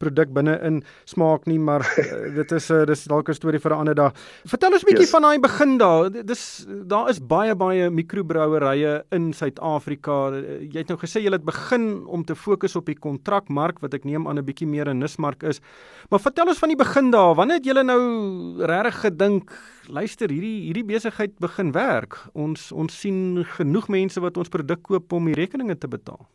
produk 0.00 0.32
binne-in 0.32 0.80
smaak 1.08 1.46
nie, 1.50 1.58
maar 1.60 1.84
uh, 1.84 2.34
dit 2.40 2.52
is 2.56 2.70
'n 2.70 2.82
uh, 2.82 2.86
dis 2.88 3.04
dalk 3.04 3.28
'n 3.28 3.36
storie 3.36 3.60
vir 3.60 3.72
'n 3.74 3.80
ander 3.84 3.94
dag. 3.94 4.12
Vertel 4.48 4.72
ons 4.72 4.82
'n 4.82 4.90
bietjie 4.90 5.08
yes. 5.08 5.14
van 5.14 5.22
daai 5.22 5.38
begin 5.38 5.78
daar. 5.78 6.10
Dis 6.10 6.66
daar 6.66 7.10
is 7.10 7.20
baie 7.20 7.54
baie 7.54 7.90
mikrobrouwerye 7.90 9.04
in 9.12 9.32
Suid-Afrika. 9.32 10.32
Jy 10.60 10.78
het 10.78 10.88
nou 10.88 10.98
gesê 10.98 11.20
jy 11.22 11.30
het 11.32 11.44
begin 11.44 12.06
om 12.06 12.24
te 12.24 12.34
fokus 12.34 12.76
op 12.76 12.86
die 12.86 12.98
kontrakmark 12.98 13.80
wat 13.80 13.94
ek 13.94 14.04
neem 14.04 14.26
aan 14.26 14.38
'n 14.38 14.44
bietjie 14.44 14.66
meer 14.68 14.88
'n 14.88 14.98
nismark 14.98 15.42
is. 15.42 15.60
Maar 16.10 16.20
vertel 16.20 16.48
ons 16.48 16.58
van 16.58 16.68
die 16.68 16.76
begin 16.76 17.10
daar. 17.10 17.34
Wanneer 17.34 17.56
het 17.56 17.64
julle 17.64 17.84
nou 17.84 18.64
regtig 18.64 19.00
gedink, 19.00 19.50
luister, 19.88 20.30
hierdie 20.30 20.66
hierdie 20.66 20.84
besigheid 20.84 21.38
begin 21.38 21.72
werk. 21.72 22.16
Ons 22.34 22.72
ons 22.72 23.00
sien 23.00 23.44
genoeg 23.44 23.88
mense 23.88 24.20
wat 24.20 24.36
ons 24.36 24.48
produk 24.48 24.82
koop 24.82 25.12
om 25.12 25.24
die 25.24 25.34
rekeninge 25.34 25.78
te 25.78 25.88
betaal. 25.88 26.26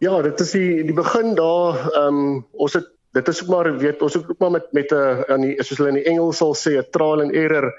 Ja, 0.00 0.22
dit 0.22 0.40
is 0.40 0.54
die 0.56 0.84
die 0.84 0.96
begin 0.96 1.34
daar. 1.34 1.76
Ehm 1.92 2.20
um, 2.20 2.46
ons 2.52 2.72
het 2.78 2.88
dit 3.12 3.28
is 3.28 3.42
ook 3.42 3.48
maar 3.48 3.70
weet 3.78 4.02
ons 4.02 4.16
ook 4.16 4.38
maar 4.38 4.50
met 4.50 4.72
met 4.72 4.92
'n 4.92 4.94
uh, 4.94 5.20
aan 5.34 5.40
die 5.40 5.54
soos 5.62 5.78
hulle 5.78 5.94
in 5.94 6.00
die 6.02 6.10
Engels 6.12 6.36
sal 6.36 6.54
sê 6.54 6.78
'n 6.78 6.90
trial 6.90 7.20
and 7.20 7.34
error 7.34 7.72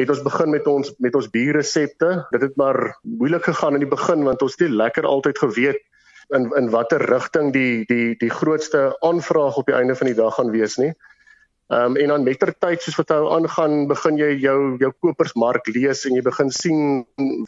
het 0.00 0.10
ons 0.10 0.22
begin 0.22 0.50
met 0.50 0.66
ons 0.66 0.94
met 0.98 1.14
ons 1.14 1.30
bierresepte. 1.30 2.26
Dit 2.30 2.40
het 2.40 2.56
maar 2.56 2.98
moeilik 3.02 3.44
gegaan 3.44 3.74
in 3.74 3.84
die 3.84 3.94
begin 3.96 4.24
want 4.24 4.42
ons 4.42 4.56
het 4.56 4.68
nie 4.68 4.76
lekker 4.76 5.04
altyd 5.04 5.38
geweet 5.38 5.80
in 6.36 6.50
in 6.56 6.70
watter 6.70 7.02
rigting 7.10 7.52
die 7.52 7.84
die 7.86 8.16
die 8.18 8.30
grootste 8.30 8.96
aanvraag 9.00 9.56
op 9.56 9.66
die 9.66 9.74
einde 9.74 9.96
van 9.96 10.06
die 10.06 10.18
dag 10.18 10.34
gaan 10.34 10.50
wees 10.50 10.76
nie. 10.76 10.92
Ehm 11.70 11.94
um, 11.94 11.96
en 11.96 12.08
dan 12.08 12.24
mettertyd 12.26 12.82
soos 12.82 12.96
wat 12.98 13.12
hy 13.14 13.18
aangaan, 13.36 13.86
begin 13.86 14.16
jy 14.18 14.30
jou 14.42 14.76
jou 14.78 14.92
kopersmark 15.06 15.68
lees 15.74 16.04
en 16.06 16.16
jy 16.16 16.22
begin 16.26 16.50
sien 16.50 16.80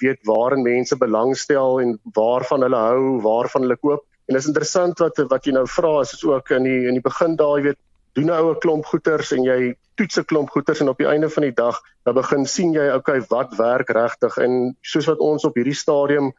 weet 0.03 0.21
waarin 0.29 0.63
mense 0.63 0.99
belangstel 0.99 1.81
en 1.83 1.97
waarvan 2.19 2.63
hulle 2.63 2.83
hou, 2.87 3.21
waarvan 3.23 3.67
hulle 3.67 3.77
koop. 3.77 4.05
En 4.33 4.39
dis 4.39 4.47
interessant 4.49 5.01
wat 5.05 5.19
wat 5.29 5.45
jy 5.45 5.53
nou 5.53 5.67
vra 5.69 5.99
is 6.01 6.15
is 6.17 6.23
ook 6.25 6.55
in 6.57 6.65
die 6.65 6.87
in 6.89 6.97
die 6.97 7.05
begin 7.05 7.35
daai 7.37 7.69
weet 7.69 7.79
doen 8.17 8.31
nou 8.33 8.53
'n 8.53 8.61
klomp 8.65 8.87
goeters 8.89 9.33
en 9.37 9.45
jy 9.45 9.75
toets 10.01 10.19
'n 10.19 10.25
klomp 10.25 10.49
goeters 10.55 10.81
en 10.81 10.89
op 10.89 10.97
die 10.99 11.07
einde 11.07 11.29
van 11.29 11.43
die 11.43 11.53
dag 11.53 11.81
dan 12.05 12.15
begin 12.15 12.47
sien 12.47 12.73
jy 12.73 12.87
okay 12.95 13.21
wat 13.29 13.53
werk 13.59 13.91
regtig 13.91 14.39
en 14.39 14.77
soos 14.81 15.07
wat 15.07 15.19
ons 15.19 15.45
op 15.45 15.55
hierdie 15.55 15.77
stadium 15.77 16.33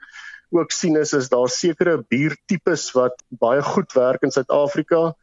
ook 0.49 0.71
sien 0.71 0.97
is 0.97 1.13
is 1.13 1.29
daar 1.29 1.49
sekere 1.49 2.01
biertipes 2.09 2.91
wat 2.97 3.13
baie 3.29 3.61
goed 3.61 3.93
werk 3.93 4.23
in 4.23 4.31
Suid-Afrika. 4.31 5.13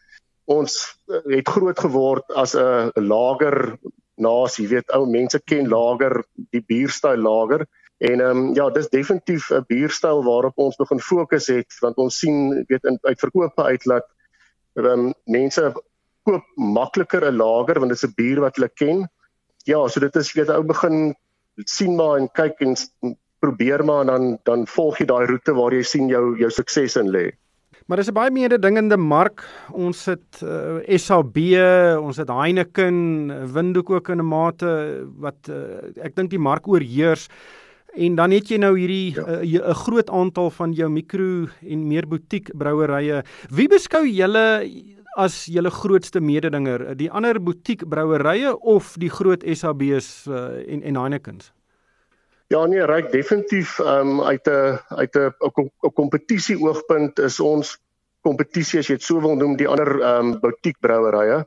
Ons 0.47 0.79
eh, 1.09 1.39
het 1.39 1.49
groot 1.49 1.79
geword 1.79 2.31
as 2.31 2.55
'n 2.55 2.93
lager 2.95 3.79
nasie, 4.15 4.69
weet 4.69 4.91
ou 4.95 5.07
mense 5.11 5.41
ken 5.41 5.69
lager, 5.69 6.23
die 6.51 6.63
bierstyl 6.63 7.19
lager. 7.19 7.67
En 8.01 8.21
ehm 8.21 8.37
um, 8.37 8.55
ja, 8.57 8.71
dis 8.73 8.89
definitief 8.89 9.51
'n 9.53 9.65
bierstyl 9.69 10.23
waarop 10.25 10.59
ons 10.59 10.77
begin 10.77 11.01
fokus 11.01 11.47
het 11.53 11.79
want 11.81 11.97
ons 11.97 12.19
sien 12.19 12.65
weet 12.69 12.85
in 12.85 12.99
uit 13.03 13.21
verkope 13.21 13.63
uit 13.63 13.85
dat 13.85 14.07
ehm 14.75 14.87
um, 14.87 15.13
mense 15.25 15.73
koop 16.25 16.47
makliker 16.57 17.27
'n 17.29 17.37
lager 17.37 17.81
want 17.81 17.93
dit 17.93 18.03
is 18.03 18.09
'n 18.09 18.17
bier 18.17 18.41
wat 18.41 18.57
hulle 18.57 18.71
ken. 18.75 19.09
Ja, 19.65 19.89
so 19.89 20.01
dit 20.01 20.17
is 20.17 20.33
weet 20.33 20.49
ou 20.49 20.63
begin 20.63 21.15
sien 21.57 21.97
maar 21.97 22.17
en 22.17 22.31
kyk 22.33 22.61
en 22.61 22.75
probeer 23.39 23.85
maar 23.85 24.01
en 24.01 24.07
dan 24.07 24.39
dan 24.45 24.67
volg 24.67 24.99
jy 24.99 25.07
daai 25.07 25.27
roete 25.27 25.53
waar 25.53 25.73
jy 25.73 25.83
sien 25.83 26.09
jou 26.09 26.39
jou 26.39 26.51
sukses 26.51 26.97
in 26.97 27.11
lê. 27.11 27.31
Maar 27.87 27.97
dis 27.97 28.09
'n 28.09 28.15
baie 28.15 28.31
mededingende 28.31 28.97
mark. 28.97 29.45
Ons 29.73 30.05
het 30.07 30.41
uh, 30.43 30.79
eh, 30.87 30.99
SAB, 30.99 31.37
ons 32.01 32.17
het 32.17 32.29
Heineken, 32.29 33.53
Windhoek 33.53 33.91
ook 33.91 34.09
in 34.09 34.19
'n 34.19 34.29
mate 34.29 35.07
wat 35.19 35.49
uh, 35.49 36.05
ek 36.05 36.17
dink 36.17 36.31
die 36.31 36.39
mark 36.39 36.69
oorheers. 36.69 37.29
En 37.95 38.15
dan 38.15 38.31
het 38.31 38.49
jy 38.49 38.59
nou 38.63 38.79
hierdie 38.79 39.19
'n 39.19 39.45
ja. 39.45 39.61
uh, 39.69 39.75
groot 39.75 40.11
aantal 40.11 40.51
van 40.51 40.73
jou 40.73 40.89
mikro 40.91 41.49
en 41.67 41.87
meer 41.87 42.07
butiek 42.07 42.51
brouerye. 42.55 43.23
Wie 43.51 43.69
beskou 43.69 44.07
julle 44.07 44.71
as 45.17 45.45
julle 45.45 45.71
grootste 45.71 46.21
mededinger? 46.21 46.97
Die 46.97 47.11
ander 47.11 47.43
butiek 47.43 47.89
brouerye 47.89 48.59
of 48.61 48.95
die 48.99 49.11
groot 49.11 49.43
SAB's 49.43 50.27
uh, 50.27 50.63
en 50.69 50.83
en 50.83 50.97
Heineken's? 50.97 51.53
Ja 52.51 52.67
nee, 52.67 52.83
ryk 52.87 53.13
definitief 53.13 53.79
um, 53.79 54.21
uit 54.21 54.47
'n 54.47 54.79
uit 54.89 55.17
'n 55.17 55.33
'n 55.83 55.93
kompetisie 55.95 56.59
oogpunt 56.59 57.19
is 57.19 57.41
ons 57.41 57.79
kompetisie 58.23 58.79
as 58.79 58.89
jy 58.89 58.95
dit 58.95 59.03
so 59.03 59.21
wil 59.21 59.37
noem 59.37 59.57
die 59.57 59.69
ander 59.69 60.01
ehm 60.01 60.35
um, 60.35 60.41
boutique 60.41 60.81
brouerye. 60.81 61.45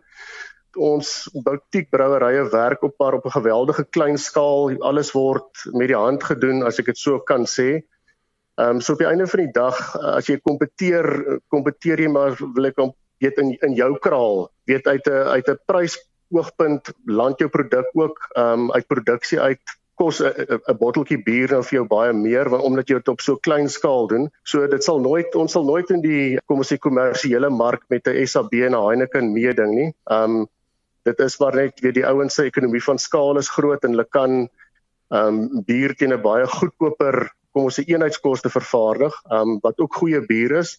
Ons 0.75 1.29
boutique 1.33 1.89
brouerye 1.93 2.49
werk 2.49 2.83
op 2.83 2.97
paar 2.97 3.13
op 3.13 3.25
'n 3.25 3.37
geweldige 3.37 3.85
klein 3.89 4.17
skaal. 4.17 4.73
Alles 4.79 5.11
word 5.11 5.65
met 5.71 5.87
die 5.87 5.97
hand 5.97 6.23
gedoen 6.23 6.63
as 6.63 6.79
ek 6.79 6.85
dit 6.85 6.97
so 6.97 7.19
kan 7.19 7.45
sê. 7.45 7.83
Ehm 8.57 8.69
um, 8.69 8.81
so 8.81 8.93
op 8.93 8.99
die 8.99 9.07
einde 9.07 9.27
van 9.27 9.39
die 9.39 9.51
dag 9.51 9.97
as 9.97 10.27
jy 10.27 10.37
kompeteer, 10.37 11.39
kompeteer 11.49 11.99
jy 11.99 12.07
maar 12.07 12.37
wil 12.37 12.65
ek 12.65 12.77
weet 13.19 13.37
in 13.37 13.57
in 13.61 13.73
jou 13.73 13.97
kraal, 13.99 14.49
weet 14.65 14.87
uit 14.87 15.07
'n 15.07 15.27
uit 15.35 15.47
'n 15.47 15.59
prys 15.65 15.97
oogpunt 16.31 16.93
land 17.05 17.39
jou 17.39 17.49
produk 17.49 17.87
ook 17.93 18.17
ehm 18.35 18.59
um, 18.59 18.71
uit 18.71 18.87
produksie 18.87 19.39
uit 19.39 19.61
kos 19.95 20.21
'n 20.21 20.77
botteltjie 20.79 21.21
bier 21.23 21.47
dan 21.47 21.63
vir 21.63 21.77
jou 21.79 21.85
baie 21.87 22.13
meer 22.13 22.49
want 22.49 22.63
omdat 22.63 22.89
jy 22.89 22.95
dit 22.95 23.11
op 23.13 23.21
so 23.21 23.35
klein 23.35 23.69
skaal 23.69 24.07
doen. 24.07 24.29
So 24.43 24.67
dit 24.67 24.83
sal 24.83 24.99
nooit 24.99 25.35
ons 25.35 25.51
sal 25.51 25.65
nooit 25.65 25.89
in 25.89 26.01
die 26.01 26.39
kom 26.45 26.57
ons 26.57 26.73
sê 26.73 26.77
kommersiële 26.77 27.49
mark 27.49 27.83
met 27.89 28.07
'n 28.07 28.25
SAB 28.27 28.53
en 28.53 28.75
'n 28.75 28.85
Heineken 28.87 29.33
meeding 29.33 29.73
nie. 29.75 29.93
Um 30.09 30.47
dit 31.07 31.19
is 31.19 31.39
maar 31.39 31.55
net 31.55 31.79
weet 31.83 31.99
die 31.99 32.07
ouens 32.07 32.35
se 32.35 32.47
ekonomie 32.47 32.83
van 32.83 32.99
skaal 32.99 33.37
is 33.41 33.51
groot 33.51 33.83
en 33.83 33.95
hulle 33.95 34.07
kan 34.09 34.47
um 35.13 35.63
bier 35.67 35.93
teen 35.95 36.13
'n 36.13 36.21
baie 36.21 36.47
goedkoper 36.47 37.29
kom 37.53 37.67
ons 37.69 37.79
sê 37.79 37.85
eenheidskoste 37.85 38.49
vervaardig 38.49 39.13
um 39.31 39.59
wat 39.63 39.79
ook 39.79 40.01
goeie 40.01 40.21
bier 40.25 40.59
is. 40.63 40.77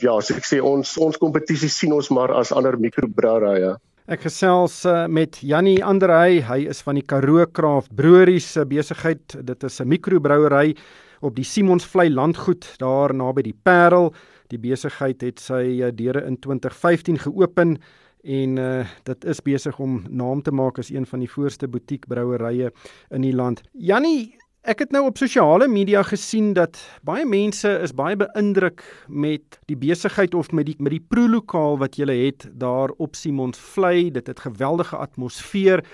Ja, 0.00 0.16
as 0.16 0.30
ek 0.30 0.44
sê 0.44 0.60
ons 0.60 0.96
ons 0.98 1.16
kompetisie 1.16 1.68
sien 1.68 1.92
ons 1.92 2.10
maar 2.10 2.32
as 2.32 2.52
ander 2.52 2.76
mikrobrouerye. 2.78 3.76
Ek 4.06 4.22
gesels 4.22 4.84
uh, 4.86 5.06
met 5.10 5.40
Jannie 5.42 5.82
Andrei, 5.82 6.40
hy 6.40 6.60
is 6.70 6.78
van 6.86 6.94
die 6.94 7.02
Karoo 7.02 7.46
Craft 7.50 7.90
Breweries 7.96 8.52
se 8.52 8.62
besigheid. 8.64 9.34
Dit 9.42 9.64
is 9.64 9.80
'n 9.80 9.88
mikrobrouery 9.88 10.76
op 11.20 11.34
die 11.34 11.44
Simonsvlei 11.44 12.08
landgoed 12.10 12.78
daar 12.78 13.14
naby 13.14 13.42
die 13.42 13.56
Parel. 13.64 14.14
Die 14.48 14.58
besigheid 14.58 15.22
het 15.22 15.40
sy 15.40 15.82
uh, 15.82 15.90
deure 15.90 16.22
in 16.24 16.38
2015 16.38 17.18
geopen 17.18 17.78
en 18.26 18.56
uh, 18.58 18.86
dit 19.06 19.24
is 19.24 19.42
besig 19.46 19.78
om 19.78 20.00
naam 20.10 20.42
te 20.42 20.50
maak 20.50 20.78
as 20.82 20.90
een 20.90 21.06
van 21.06 21.22
die 21.22 21.30
voorste 21.30 21.68
butiekbrouerye 21.70 22.72
in 23.14 23.22
die 23.22 23.34
land. 23.34 23.62
Jannie, 23.72 24.34
Ek 24.66 24.80
het 24.82 24.90
nou 24.90 25.04
op 25.06 25.14
sosiale 25.20 25.68
media 25.70 26.00
gesien 26.02 26.48
dat 26.56 26.74
baie 27.06 27.22
mense 27.22 27.70
is 27.84 27.92
baie 27.94 28.16
beïndruk 28.18 28.82
met 29.06 29.60
die 29.70 29.76
besigheid 29.78 30.34
of 30.34 30.50
met 30.50 30.66
die 30.66 30.74
met 30.82 30.90
die 30.90 31.04
prolokaal 31.14 31.78
wat 31.78 31.94
jy 31.94 32.08
het 32.10 32.48
daar 32.58 32.90
op 32.98 33.14
Simons 33.14 33.62
Vlei. 33.62 34.10
Dit 34.10 34.26
het 34.26 34.42
geweldige 34.42 34.98
atmosfeer 34.98 35.84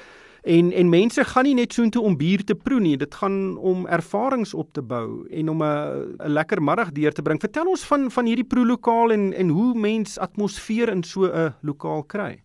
en 0.42 0.72
en 0.72 0.88
mense 0.88 1.24
gaan 1.24 1.44
nie 1.44 1.54
net 1.54 1.72
soontoe 1.72 2.02
om 2.02 2.16
bier 2.16 2.44
te 2.44 2.54
proe 2.54 2.80
nie. 2.80 2.96
Dit 2.96 3.14
gaan 3.14 3.56
om 3.56 3.86
ervarings 3.86 4.54
op 4.54 4.72
te 4.72 4.82
bou 4.82 5.26
en 5.30 5.48
om 5.48 5.62
'n 5.62 6.16
'n 6.18 6.32
lekker 6.32 6.62
middag 6.62 6.92
deur 6.92 7.12
te 7.12 7.22
bring. 7.22 7.40
Vertel 7.40 7.66
ons 7.66 7.84
van 7.84 8.10
van 8.10 8.26
hierdie 8.26 8.48
prolokaal 8.54 9.12
en 9.12 9.32
en 9.32 9.48
hoe 9.48 9.74
mens 9.74 10.18
atmosfeer 10.18 10.88
in 10.88 11.02
so 11.02 11.26
'n 11.26 11.54
lokaal 11.60 12.02
kry. 12.02 12.42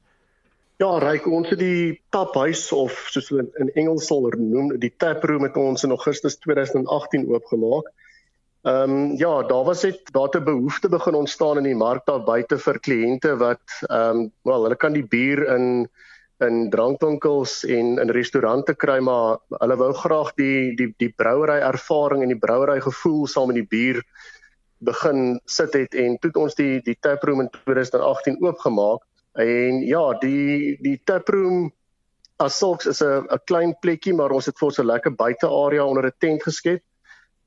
Ja, 0.78 0.98
ryk 0.98 1.26
ons 1.26 1.50
het 1.50 1.60
die 1.60 2.02
taphuis 2.10 2.72
of 2.72 2.92
soos 3.10 3.30
hulle 3.30 3.48
in 3.58 3.72
Engels 3.74 4.06
sal 4.06 4.28
noem, 4.38 4.80
die 4.80 4.94
tap 4.98 5.24
room 5.24 5.44
het 5.44 5.58
ons 5.58 5.84
in 5.84 5.90
Augustus 5.90 6.38
2018 6.38 7.26
oopgemaak. 7.34 7.90
Ehm 8.68 8.92
um, 8.92 9.16
ja, 9.18 9.44
daar 9.44 9.64
was 9.64 9.82
dit 9.82 10.14
daar 10.14 10.30
'n 10.38 10.44
behoefte 10.44 10.90
begin 10.90 11.14
ontstaan 11.14 11.58
in 11.58 11.64
die 11.64 11.76
mark 11.76 12.06
daar 12.06 12.24
buite 12.24 12.58
vir 12.58 12.80
kliënte 12.80 13.38
wat 13.38 13.66
ehm 13.90 14.18
um, 14.18 14.32
wel, 14.42 14.64
hulle 14.64 14.76
kan 14.76 14.94
die 14.94 15.08
bier 15.08 15.48
in 15.56 15.90
in 16.46 16.70
drankwinkels 16.70 17.64
en 17.66 17.98
in 18.00 18.10
restaurante 18.14 18.76
kry, 18.76 19.00
maar 19.00 19.40
hulle 19.60 19.78
wou 19.78 19.92
graag 19.94 20.34
die 20.38 20.76
die 20.76 20.94
die 20.98 21.14
brouery 21.18 21.60
ervaring 21.60 22.24
en 22.24 22.30
die 22.30 22.40
brouery 22.40 22.80
gevoel 22.82 23.28
saam 23.28 23.48
met 23.48 23.62
die 23.62 23.70
bier 23.70 24.04
begin 24.80 25.40
sit 25.46 25.74
het 25.74 25.96
en 25.96 26.18
toe 26.22 26.30
het 26.30 26.38
ons 26.38 26.56
die 26.56 26.82
die 26.86 26.98
tap 27.02 27.24
room 27.24 27.42
in 27.42 27.50
2018 27.50 28.38
oopgemaak 28.46 29.02
En 29.38 29.84
ja, 29.86 30.02
die 30.18 30.78
die 30.82 30.98
taproom 31.06 31.70
as 32.42 32.58
sulks 32.58 32.88
is 32.90 33.02
'n 33.04 33.28
'n 33.30 33.40
klein 33.46 33.76
plekkie, 33.80 34.14
maar 34.14 34.32
ons 34.32 34.46
het 34.46 34.58
vir 34.58 34.68
ons 34.68 34.80
'n 34.80 34.86
lekker 34.86 35.14
buitearea 35.16 35.86
onder 35.86 36.06
'n 36.06 36.18
tent 36.18 36.44
geskep 36.44 36.82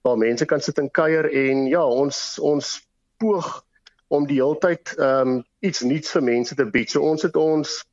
waar 0.02 0.16
mense 0.16 0.46
kan 0.46 0.60
sit 0.60 0.78
en 0.78 0.90
kuier 0.90 1.26
en 1.30 1.66
ja, 1.66 1.84
ons 1.84 2.38
ons 2.38 2.88
poog 3.18 3.64
om 4.08 4.26
die 4.26 4.38
heeltyd 4.38 4.94
ehm 4.98 5.28
um, 5.28 5.44
iets 5.60 5.80
nuuts 5.80 6.10
vir 6.10 6.22
mense 6.22 6.54
te 6.54 6.64
bied. 6.64 6.90
So 6.90 7.02
ons 7.02 7.22
het 7.22 7.36
ons 7.36 7.84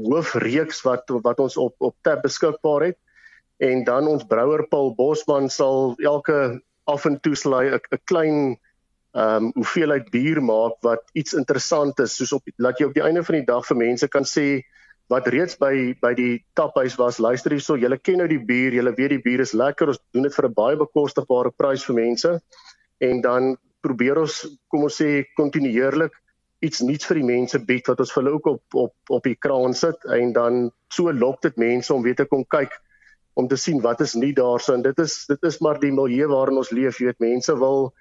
hoofreeks 0.00 0.82
wat 0.86 1.10
wat 1.22 1.40
ons 1.40 1.56
op 1.56 1.74
op 1.78 1.96
tap 2.02 2.22
beskikbaar 2.22 2.90
het. 2.90 2.98
En 3.62 3.84
dan 3.84 4.08
ons 4.08 4.26
brouer 4.26 4.66
Paul 4.68 4.94
Bosman 4.94 5.48
sal 5.50 5.94
elke 6.02 6.60
af 6.84 7.04
en 7.04 7.20
toe 7.20 7.34
slaai 7.34 7.74
'n 7.74 7.80
klein 8.04 8.58
ehm 9.14 9.44
um, 9.44 9.50
hoeveelheid 9.54 10.10
bier 10.10 10.42
maak 10.42 10.80
wat 10.82 11.02
iets 11.12 11.34
interessant 11.34 11.98
is. 12.00 12.16
Soos 12.16 12.32
op 12.32 12.42
laat 12.56 12.78
jy 12.78 12.86
op 12.86 12.94
die 12.94 13.02
einde 13.02 13.22
van 13.24 13.36
die 13.38 13.46
dag 13.46 13.66
vir 13.66 13.76
mense 13.76 14.08
kan 14.08 14.24
sê 14.24 14.64
wat 15.12 15.28
reeds 15.28 15.56
by 15.60 15.94
by 16.00 16.14
die 16.14 16.44
taphuis 16.56 16.96
was 16.98 17.18
luister 17.18 17.52
hierso 17.52 17.76
julle 17.76 17.98
ken 17.98 18.18
nou 18.18 18.26
die 18.28 18.40
bier 18.40 18.72
julle 18.72 18.94
weet 18.96 19.10
die 19.10 19.22
bier 19.22 19.40
is 19.40 19.52
lekker 19.52 19.92
ons 19.92 20.00
doen 20.12 20.26
dit 20.26 20.34
vir 20.34 20.48
'n 20.48 20.54
baie 20.54 20.76
bekostigbare 20.76 21.52
prys 21.56 21.84
vir 21.84 21.94
mense. 21.94 22.40
En 23.00 23.20
dan 23.20 23.56
probeer 23.82 24.18
ons 24.18 24.34
kom 24.68 24.82
ons 24.82 25.00
sê 25.02 25.24
kontinuerlik 25.36 26.12
iets 26.60 26.80
nuuts 26.80 27.06
vir 27.10 27.20
die 27.20 27.28
mense 27.28 27.58
bied 27.58 27.88
wat 27.90 28.00
ons 28.00 28.12
vir 28.12 28.22
hulle 28.22 28.34
ook 28.38 28.46
op 28.46 28.78
op 28.86 29.16
op 29.18 29.26
die 29.26 29.36
kraan 29.46 29.74
sit 29.74 30.06
en 30.18 30.32
dan 30.32 30.70
so 30.92 31.12
lok 31.12 31.42
dit 31.42 31.56
mense 31.56 31.94
om 31.94 32.02
weer 32.02 32.16
te 32.16 32.28
kom 32.30 32.44
kyk 32.44 32.72
om 33.34 33.48
te 33.48 33.56
sien 33.56 33.80
wat 33.82 34.00
is 34.00 34.14
nie 34.14 34.32
daarso 34.32 34.74
en 34.74 34.82
dit 34.82 34.98
is 34.98 35.24
dit 35.28 35.50
is 35.50 35.60
maar 35.60 35.80
die 35.80 35.92
milieu 35.92 36.28
waarin 36.30 36.62
ons 36.62 36.70
leef 36.70 37.00
jy 37.00 37.10
weet 37.10 37.24
mense 37.24 37.58
wil 37.58 37.92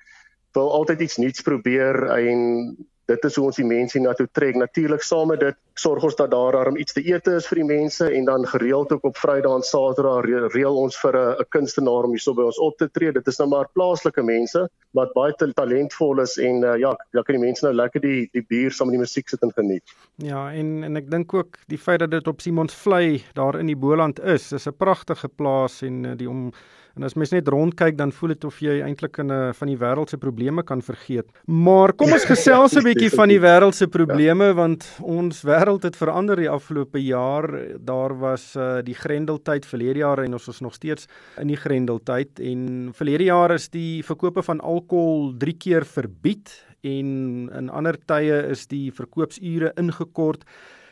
wil 0.54 0.72
altyd 0.72 1.02
iets 1.02 1.18
nuuts 1.18 1.42
probeer 1.42 2.04
en 2.14 2.78
dit 3.10 3.26
is 3.28 3.36
hoe 3.36 3.46
ons 3.50 3.60
die 3.60 3.68
mense 3.68 4.00
na 4.00 4.14
toe 4.18 4.28
trek. 4.32 4.58
Natuurlik 4.60 5.04
saam 5.04 5.34
met 5.34 5.42
dit 5.44 5.58
sorg 5.74 6.04
ons 6.04 6.16
dat 6.16 6.32
daar 6.32 6.52
daarom 6.54 6.78
iets 6.78 6.94
te 6.94 7.02
eet 7.02 7.28
is 7.28 7.48
vir 7.50 7.62
die 7.62 7.68
mense 7.70 8.06
en 8.06 8.26
dan 8.26 8.46
gereeld 8.48 8.92
ook 8.94 9.04
op 9.10 9.18
Vrydag 9.18 9.56
en 9.56 9.66
Saterdag 9.66 10.26
reël 10.54 10.76
ons 10.78 10.98
vir 11.02 11.18
'n 11.18 11.46
kunstenaar 11.50 12.06
om 12.06 12.14
hierso 12.14 12.34
by 12.34 12.44
ons 12.44 12.60
op 12.60 12.78
te 12.78 12.90
tree. 12.90 13.12
Dit 13.12 13.28
is 13.28 13.38
nou 13.38 13.50
maar 13.50 13.68
plaaslike 13.74 14.24
mense 14.24 14.70
wat 14.92 15.14
baie 15.14 15.34
talentvol 15.34 16.22
is 16.22 16.38
en 16.38 16.64
uh, 16.64 16.78
ja, 16.78 16.96
ja 17.12 17.22
kan 17.22 17.36
die 17.36 17.46
mense 17.46 17.66
nou 17.66 17.74
lekker 17.74 18.02
die 18.02 18.30
die 18.34 18.46
bier 18.48 18.72
saam 18.72 18.88
met 18.88 19.00
die 19.00 19.06
musiek 19.06 19.30
sit 19.30 19.42
en 19.42 19.52
geniet. 19.52 19.84
Ja, 20.16 20.52
en 20.52 20.84
en 20.84 20.96
ek 20.98 21.10
dink 21.10 21.34
ook 21.34 21.58
die 21.68 21.78
feit 21.78 22.00
dat 22.00 22.12
dit 22.12 22.28
op 22.28 22.42
Simons 22.42 22.74
Vlei 22.74 23.24
daar 23.34 23.60
in 23.60 23.66
die 23.66 23.78
Boland 23.78 24.20
is, 24.20 24.52
is 24.52 24.68
'n 24.68 24.78
pragtige 24.78 25.28
plaas 25.28 25.82
en 25.82 26.06
uh, 26.06 26.16
die 26.16 26.30
om 26.30 26.52
En 26.94 27.02
as 27.04 27.16
mens 27.18 27.32
net 27.34 27.48
rondkyk 27.50 27.96
dan 27.98 28.12
voel 28.14 28.36
dit 28.36 28.44
of 28.46 28.60
jy 28.62 28.76
eintlik 28.86 29.18
in 29.18 29.32
'n 29.34 29.54
van 29.58 29.68
die 29.68 29.78
wêreld 29.78 30.10
se 30.10 30.18
probleme 30.18 30.64
kan 30.64 30.82
vergeet. 30.82 31.26
Maar 31.46 31.94
kom 31.94 32.12
ons 32.14 32.26
gesels 32.34 32.76
'n 32.78 32.84
bietjie 32.84 33.10
van 33.10 33.28
die 33.28 33.40
wêreld 33.40 33.74
se 33.74 33.88
probleme 33.88 34.46
ja. 34.46 34.54
want 34.54 34.86
ons 35.02 35.42
wêreld 35.42 35.62
het 35.72 35.96
verander 35.96 36.36
die 36.36 36.50
afgelope 36.50 37.00
jaar. 37.04 37.48
Daar 37.80 38.18
was 38.20 38.56
uh, 38.56 38.82
die 38.84 38.96
Grendeltyd 38.96 39.66
verlede 39.66 40.00
jaar 40.00 40.20
en 40.24 40.34
ons 40.34 40.48
is 40.48 40.60
nog 40.60 40.74
steeds 40.74 41.08
in 41.42 41.48
die 41.48 41.58
Grendeltyd 41.58 42.40
en 42.40 42.92
verlede 42.94 43.24
jaar 43.24 43.54
is 43.56 43.70
die 43.70 44.04
verkope 44.04 44.44
van 44.44 44.60
alkohol 44.62 45.34
3 45.40 45.58
keer 45.58 45.86
verbied 45.86 46.52
en 46.82 47.50
in 47.54 47.70
ander 47.70 47.98
tye 48.06 48.44
is 48.52 48.68
die 48.68 48.92
verkoopsure 48.92 49.72
ingekort 49.80 50.44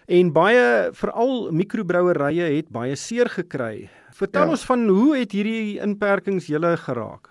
en 0.07 0.31
baie 0.31 0.91
veral 0.95 1.51
mikrobrouerye 1.51 2.53
het 2.55 2.71
baie 2.71 2.95
seer 2.95 3.29
gekry 3.29 3.89
Vertel 4.15 4.49
ja. 4.49 4.55
ons 4.55 4.63
van 4.67 4.87
hoe 4.87 5.15
het 5.17 5.31
hierdie 5.35 5.79
inperkings 5.81 6.49
julle 6.51 6.75
geraak? 6.77 7.30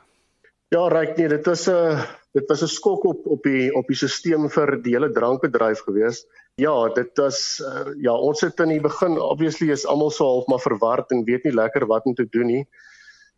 Ja, 0.70 0.84
reg 0.86 1.16
nee, 1.16 1.28
dit 1.28 1.46
was 1.50 1.66
'n 1.68 1.98
dit 2.32 2.46
was 2.48 2.62
'n 2.62 2.70
skok 2.70 3.04
op 3.04 3.26
op 3.26 3.42
die 3.42 3.74
op 3.74 3.86
die 3.86 3.96
stelsel 3.96 4.48
vir 4.48 4.76
die 4.82 4.92
hele 4.94 5.10
drankbedryf 5.10 5.80
gewees. 5.86 6.26
Ja, 6.54 6.88
dit 6.94 7.10
was 7.18 7.60
uh, 7.64 7.90
ja, 7.98 8.12
ons 8.14 8.40
het 8.40 8.60
in 8.60 8.68
die 8.68 8.80
begin 8.80 9.18
obviously 9.18 9.70
is 9.70 9.86
almal 9.86 10.10
so 10.10 10.24
half 10.24 10.46
maar 10.46 10.60
verward 10.60 11.10
en 11.10 11.24
weet 11.24 11.44
nie 11.44 11.52
lekker 11.52 11.86
wat 11.86 12.04
om 12.04 12.14
te 12.14 12.26
doen 12.30 12.46
nie. 12.46 12.68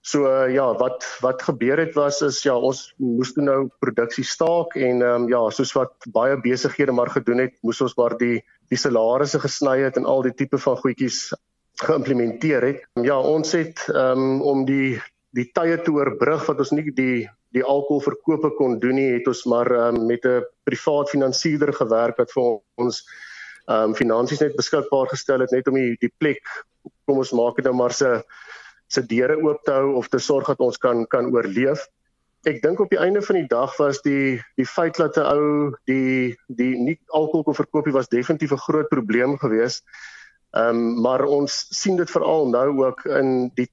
So 0.03 0.27
uh, 0.27 0.53
ja, 0.53 0.75
wat 0.77 1.07
wat 1.23 1.43
gebeur 1.43 1.79
het 1.79 1.95
was 1.95 2.21
is 2.23 2.43
ja, 2.43 2.57
ons 2.59 2.95
moes 2.99 3.33
toe 3.33 3.45
nou 3.45 3.71
produksie 3.79 4.25
staak 4.25 4.77
en 4.77 5.03
ehm 5.03 5.23
um, 5.23 5.29
ja, 5.29 5.41
soos 5.51 5.73
wat 5.73 5.95
baie 6.13 6.37
besighede 6.37 6.93
maar 6.93 7.11
gedoen 7.11 7.39
het, 7.39 7.57
moes 7.63 7.81
ons 7.81 7.97
maar 7.97 8.19
die 8.19 8.43
die 8.69 8.79
salarisse 8.79 9.41
gesny 9.41 9.79
het 9.87 9.97
en 9.97 10.05
al 10.05 10.23
die 10.23 10.35
tipe 10.35 10.59
van 10.59 10.77
goedjies 10.77 11.33
geïmplementeer 11.81 12.63
het. 12.63 12.85
Ja, 13.01 13.21
ons 13.21 13.53
het 13.53 13.89
um, 13.95 14.43
om 14.43 14.67
die 14.69 15.01
die 15.37 15.49
tye 15.57 15.79
te 15.81 15.93
oorbrug 15.93 16.45
wat 16.49 16.59
ons 16.59 16.73
nie 16.77 16.91
die 16.91 17.29
die 17.53 17.65
alkoholverkope 17.65 18.55
kon 18.57 18.79
doen 18.81 18.97
nie, 18.97 19.11
het 19.13 19.27
ons 19.29 19.43
maar 19.45 19.69
um, 19.77 20.07
met 20.09 20.25
'n 20.25 20.45
privaat 20.65 21.11
finansierder 21.13 21.73
gewerk 21.73 22.17
wat 22.19 22.33
vir 22.33 22.61
ons 22.77 23.05
ehm 23.69 23.91
um, 23.91 23.95
finansies 23.95 24.41
net 24.41 24.57
beskikbaar 24.57 25.09
gestel 25.09 25.41
het 25.41 25.53
net 25.53 25.69
om 25.69 25.75
die, 25.75 25.97
die 26.01 26.13
plek 26.19 26.41
kom 27.07 27.19
ons 27.19 27.33
maak 27.33 27.57
dit 27.57 27.65
nou 27.65 27.75
maar 27.75 27.93
se 27.93 28.23
se 28.89 29.03
deure 29.09 29.37
oop 29.41 29.63
te 29.65 29.73
hou 29.73 29.95
of 29.97 30.09
te 30.09 30.19
sorg 30.19 30.47
dat 30.47 30.61
ons 30.61 30.79
kan 30.79 31.07
kan 31.07 31.31
oorleef. 31.33 31.87
Ek 32.45 32.59
dink 32.63 32.81
op 32.81 32.91
die 32.91 32.99
einde 32.99 33.23
van 33.23 33.37
die 33.39 33.49
dag 33.49 33.77
was 33.79 34.03
die 34.03 34.41
die 34.57 34.67
feit 34.67 34.97
dat 34.97 35.17
'n 35.17 35.29
ou 35.35 35.77
die 35.87 36.37
die 36.49 36.75
nie 36.77 36.99
alkohol 37.09 37.45
kon 37.45 37.55
verkoop 37.55 37.87
nie 37.87 37.95
was 37.95 38.09
definitief 38.09 38.53
'n 38.53 38.65
groot 38.67 38.89
probleem 38.89 39.39
geweest. 39.39 39.85
Ehm 40.57 40.77
um, 40.77 41.01
maar 41.03 41.25
ons 41.25 41.67
sien 41.71 41.97
dit 41.97 42.11
veral 42.11 42.49
nou 42.49 42.69
ook 42.85 43.05
in 43.05 43.53
die 43.55 43.69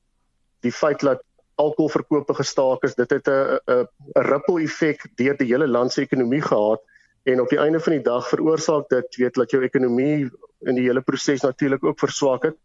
die 0.61 0.71
feit 0.71 0.99
dat 0.99 1.23
alkoholverkope 1.59 2.35
gestaak 2.37 2.85
is, 2.87 2.95
dit 2.95 3.09
het 3.17 3.27
'n 3.27 3.59
'n 3.67 3.87
ripple 4.31 4.63
effek 4.63 5.03
deur 5.15 5.37
die 5.37 5.51
hele 5.51 5.67
land 5.67 5.91
se 5.93 6.01
ekonomie 6.01 6.41
gehad 6.41 6.81
en 7.23 7.41
op 7.41 7.49
die 7.49 7.59
einde 7.59 7.79
van 7.79 7.93
die 7.93 8.03
dag 8.03 8.27
veroorsaak 8.29 8.89
dit 8.89 9.15
weet 9.15 9.35
dat 9.35 9.51
jou 9.51 9.63
ekonomie 9.63 10.29
in 10.67 10.75
die 10.75 10.87
hele 10.87 11.01
proses 11.01 11.41
natuurlik 11.41 11.83
ook 11.83 11.99
verswak 11.99 12.43
het. 12.43 12.57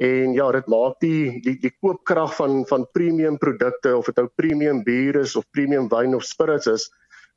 En 0.00 0.32
ja, 0.32 0.50
dit 0.52 0.66
maak 0.66 0.96
die 1.00 1.40
die 1.44 1.58
die 1.60 1.72
koopkrag 1.80 2.34
van 2.36 2.64
van 2.66 2.86
premium 2.92 3.36
produkte 3.38 3.96
of 3.96 4.06
dit 4.06 4.16
nou 4.16 4.28
premium 4.34 4.82
bier 4.84 5.16
is 5.20 5.36
of 5.36 5.44
premium 5.50 5.88
wyn 5.88 6.14
of 6.14 6.24
spirits 6.24 6.66
is, 6.66 6.88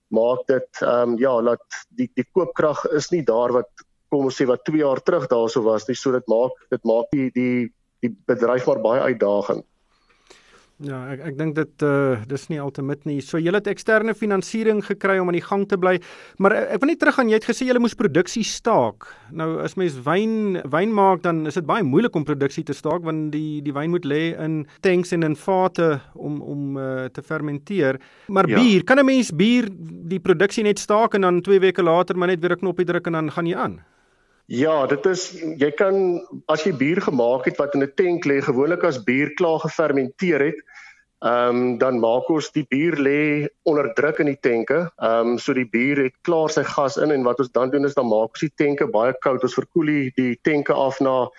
maak 0.08 0.48
dit 0.48 0.82
ehm 0.82 1.14
um, 1.14 1.18
ja, 1.20 1.34
dat 1.42 1.64
die 1.90 2.10
die 2.16 2.28
koopkrag 2.32 2.86
is 2.92 3.12
nie 3.12 3.24
daar 3.24 3.52
wat 3.52 3.70
kom 4.10 4.30
ons 4.30 4.38
sê 4.40 4.46
wat 4.46 4.64
2 4.70 4.80
jaar 4.80 5.02
terug 5.02 5.28
daarso 5.28 5.64
was 5.66 5.88
nie. 5.88 5.96
So 5.96 6.12
dit 6.12 6.28
maak 6.28 6.56
dit 6.70 6.84
maak 6.88 7.12
die 7.12 7.30
die 7.36 7.74
die 8.04 8.16
bedryf 8.28 8.68
maar 8.68 8.82
baie 8.82 9.02
uitdagend. 9.12 9.66
Ja, 10.84 10.98
ek 11.14 11.22
ek 11.30 11.36
dink 11.40 11.56
dit 11.56 11.86
uh 11.88 12.20
dis 12.28 12.48
nie 12.52 12.60
altemit 12.60 13.06
nie. 13.08 13.20
So 13.24 13.40
julle 13.40 13.62
het 13.62 13.70
eksterne 13.72 14.16
finansiering 14.18 14.82
gekry 14.84 15.16
om 15.22 15.32
aan 15.32 15.38
die 15.38 15.46
gang 15.46 15.64
te 15.70 15.78
bly. 15.80 15.96
Maar 16.44 16.56
ek 16.76 16.82
wil 16.84 16.92
net 16.92 17.00
terug 17.00 17.20
aan 17.22 17.32
jy 17.32 17.40
het 17.40 17.48
gesê 17.48 17.68
julle 17.70 17.82
moes 17.84 17.96
produksie 17.96 18.44
staak. 18.48 19.08
Nou 19.32 19.62
as 19.64 19.78
mens 19.80 19.96
wyn 20.06 20.60
wyn 20.74 20.92
maak 20.96 21.24
dan 21.24 21.46
is 21.48 21.60
dit 21.60 21.68
baie 21.70 21.86
moeilik 21.88 22.16
om 22.20 22.28
produksie 22.28 22.66
te 22.68 22.76
staak 22.76 23.06
want 23.08 23.32
die 23.36 23.62
die 23.64 23.76
wyn 23.76 23.94
moet 23.94 24.08
lê 24.10 24.34
in 24.34 24.64
tanks 24.84 25.16
en 25.16 25.24
in 25.24 25.38
vate 25.40 26.02
om 26.16 26.42
om 26.42 26.78
uh, 26.78 27.08
te 27.14 27.24
fermenteer. 27.24 28.02
Maar 28.28 28.50
ja. 28.50 28.60
bier, 28.60 28.84
kan 28.84 29.00
'n 29.00 29.06
mens 29.06 29.32
bier 29.32 29.70
die 29.72 30.20
produksie 30.20 30.64
net 30.64 30.80
staak 30.80 31.16
en 31.16 31.22
dan 31.22 31.42
2 31.42 31.60
weke 31.60 31.84
later 31.84 32.18
maar 32.18 32.28
net 32.28 32.42
weer 32.42 32.58
'n 32.58 32.60
knoppie 32.60 32.86
druk 32.86 33.08
en 33.08 33.14
dan 33.14 33.32
gaan 33.32 33.48
jy 33.48 33.56
aan? 33.56 33.80
Ja, 34.52 34.86
dit 34.92 35.06
is 35.08 35.30
jy 35.40 35.70
kan 35.72 36.20
as 36.52 36.66
jy 36.68 36.74
bier 36.76 37.00
gemaak 37.02 37.46
het 37.48 37.58
wat 37.58 37.76
in 37.76 37.84
'n 37.84 37.94
tank 37.96 38.26
lê, 38.26 38.42
gewoonlik 38.44 38.84
as 38.84 39.04
bier 39.04 39.32
klaar 39.40 39.60
gefermenteer 39.60 40.40
het, 40.40 40.60
ehm 41.24 41.56
um, 41.56 41.78
dan 41.78 42.00
maak 42.00 42.28
ons 42.30 42.52
die 42.52 42.66
bier 42.68 42.98
lê 43.00 43.48
onder 43.64 43.94
druk 43.96 44.20
in 44.20 44.26
die 44.26 44.40
tanke. 44.42 44.92
Ehm 45.00 45.28
um, 45.28 45.38
so 45.40 45.54
die 45.54 45.70
bier 45.72 45.98
het 46.04 46.16
klaar 46.28 46.50
sy 46.50 46.64
gas 46.64 46.98
in 46.98 47.12
en 47.12 47.24
wat 47.24 47.40
ons 47.40 47.52
dan 47.52 47.72
doen 47.72 47.86
is 47.86 47.96
dan 47.96 48.08
maak 48.08 48.36
ons 48.36 48.44
die 48.44 48.52
tanke 48.56 48.88
baie 48.92 49.14
koud. 49.14 49.44
Ons 49.44 49.56
verkoel 49.56 49.86
die, 49.86 50.12
die 50.18 50.36
tanke 50.44 50.74
af 50.74 51.00
na 51.00 51.30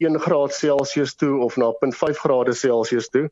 1 0.00 0.18
graad 0.18 0.52
Celsius 0.52 1.14
toe 1.14 1.36
of 1.44 1.56
na 1.56 1.70
0.5 1.82 2.16
grade 2.24 2.54
Celsius 2.54 3.08
toe. 3.08 3.28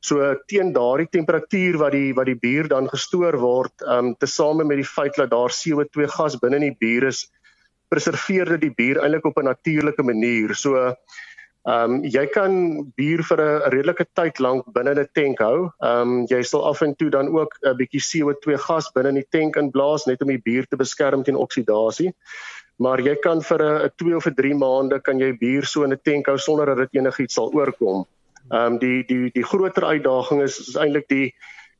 So 0.00 0.34
teen 0.48 0.72
daardie 0.72 1.10
temperatuur 1.12 1.78
wat 1.78 1.92
die 1.92 2.14
wat 2.14 2.26
die 2.26 2.40
bier 2.40 2.68
dan 2.68 2.88
gestoor 2.88 3.36
word, 3.38 3.84
ehm 3.84 3.98
um, 3.98 4.14
tesame 4.16 4.64
met 4.64 4.80
die 4.80 4.88
feit 4.96 5.20
dat 5.20 5.30
daar 5.30 5.52
CO2 5.52 6.08
gas 6.16 6.40
binne 6.40 6.56
in 6.56 6.70
die 6.70 6.78
bier 6.80 7.10
is, 7.12 7.28
preserveer 7.92 8.56
dit 8.56 8.68
die 8.68 8.74
bier 8.80 9.02
eintlik 9.02 9.28
op 9.28 9.38
'n 9.38 9.50
natuurlike 9.52 10.02
manier. 10.02 10.54
So 10.54 10.76
ehm 11.62 11.92
um, 11.94 11.98
jy 12.02 12.24
kan 12.34 12.54
bier 12.98 13.20
vir 13.22 13.40
'n 13.40 13.70
redelike 13.70 14.06
tyd 14.18 14.40
lank 14.40 14.64
binne 14.74 14.94
'n 14.94 15.08
tank 15.14 15.38
hou. 15.38 15.70
Ehm 15.80 16.00
um, 16.00 16.26
jy 16.26 16.42
sal 16.42 16.64
af 16.70 16.82
en 16.82 16.94
toe 16.94 17.10
dan 17.10 17.28
ook 17.28 17.52
'n 17.62 17.76
bietjie 17.76 18.02
CO2 18.02 18.58
gas 18.58 18.90
binne 18.94 19.08
in 19.08 19.20
die 19.20 19.30
tank 19.30 19.56
inblaas 19.56 20.06
net 20.06 20.22
om 20.22 20.28
die 20.28 20.42
bier 20.42 20.66
te 20.66 20.76
beskerm 20.76 21.22
teen 21.22 21.36
oksidasie. 21.36 22.12
Maar 22.78 22.98
jy 23.00 23.14
kan 23.14 23.42
vir 23.42 23.62
'n 23.62 23.90
2 23.96 24.16
of 24.16 24.24
3 24.24 24.54
maande 24.54 25.00
kan 25.00 25.18
jy 25.18 25.32
bier 25.38 25.64
so 25.64 25.84
in 25.84 25.92
'n 25.92 26.00
tank 26.02 26.26
hou 26.26 26.38
sonder 26.38 26.66
dat 26.66 26.78
dit 26.78 27.00
enigiets 27.00 27.34
sal 27.34 27.52
oorkom. 27.54 28.06
Ehm 28.50 28.72
um, 28.72 28.78
die 28.78 29.04
die 29.06 29.30
die 29.30 29.44
groter 29.44 29.84
uitdaging 29.84 30.42
is, 30.42 30.58
is 30.58 30.76
eintlik 30.76 31.08
die 31.08 31.32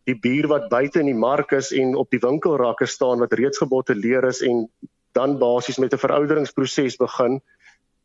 die 0.06 0.18
bier 0.18 0.48
wat 0.50 0.68
buite 0.70 1.00
in 1.00 1.06
die 1.06 1.18
mark 1.18 1.52
is 1.52 1.72
en 1.72 1.94
op 1.96 2.10
die 2.10 2.22
winkelrakke 2.22 2.86
staan 2.86 3.18
wat 3.22 3.34
reeds 3.38 3.58
gebotteleer 3.62 4.24
is 4.24 4.42
en 4.42 4.68
dan 5.12 5.38
basies 5.38 5.78
met 5.78 5.92
'n 5.92 6.04
verouderingsproses 6.04 6.96
begin. 6.96 7.40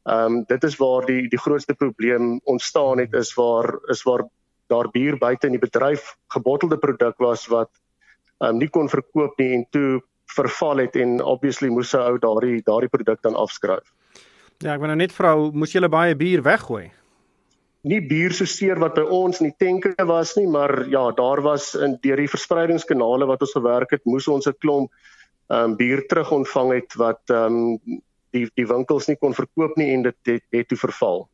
Ehm 0.04 0.26
um, 0.26 0.44
dit 0.48 0.64
is 0.64 0.76
waar 0.76 1.06
die 1.06 1.28
die 1.30 1.40
grootste 1.40 1.74
probleem 1.74 2.40
ontstaan 2.44 2.98
het 2.98 3.14
is 3.14 3.34
waar 3.34 3.80
is 3.86 4.04
waar 4.04 4.28
daar 4.68 4.90
bier 4.92 5.18
buite 5.18 5.46
in 5.46 5.56
die 5.56 5.66
bedryf 5.68 6.16
gebottelde 6.28 6.78
produk 6.78 7.18
was 7.18 7.48
wat 7.48 7.70
ehm 8.40 8.50
um, 8.50 8.58
nie 8.58 8.70
kon 8.70 8.90
verkoop 8.90 9.38
nie 9.38 9.54
en 9.54 9.66
toe 9.70 10.02
verval 10.28 10.78
het 10.78 10.96
en 10.96 11.24
obviously 11.24 11.70
moes 11.70 11.94
'n 11.94 11.98
ou 11.98 12.18
daardie 12.20 12.62
daardie 12.64 12.90
produk 12.90 13.22
dan 13.22 13.36
afskryf. 13.36 13.94
Ja, 14.58 14.74
ek 14.74 14.80
wou 14.80 14.88
nou 14.88 14.98
net 14.98 15.12
vra, 15.12 15.36
moes 15.36 15.74
jy 15.74 15.88
baie 15.88 16.16
bier 16.16 16.42
weggooi? 16.42 16.92
Nie 17.84 18.02
bier 18.02 18.34
so 18.34 18.46
seer 18.46 18.80
wat 18.80 18.96
by 18.96 19.02
ons 19.02 19.40
in 19.40 19.52
die 19.52 19.58
tenke 19.58 19.94
was 20.06 20.36
nie, 20.36 20.48
maar 20.48 20.88
ja, 20.90 21.12
daar 21.12 21.42
was 21.42 21.76
in 21.76 21.98
deur 22.02 22.18
die 22.18 22.28
verspreidingskanale 22.28 23.26
wat 23.26 23.42
ons 23.42 23.54
gewerk 23.54 23.92
het, 23.92 24.06
moes 24.06 24.28
ons 24.28 24.48
'n 24.48 24.58
klomp 24.60 24.92
um, 25.48 25.76
bier 25.76 26.06
terug 26.08 26.32
ontvang 26.32 26.74
het 26.74 26.94
wat 27.00 27.22
um, 27.30 27.80
die 28.36 28.48
die 28.54 28.68
winkels 28.68 29.08
nie 29.08 29.18
kon 29.20 29.34
verkoop 29.34 29.78
nie 29.78 29.92
en 29.94 30.08
dit 30.08 30.32
het, 30.32 30.44
het 30.52 30.68
toe 30.68 30.78
verval. 30.78 31.28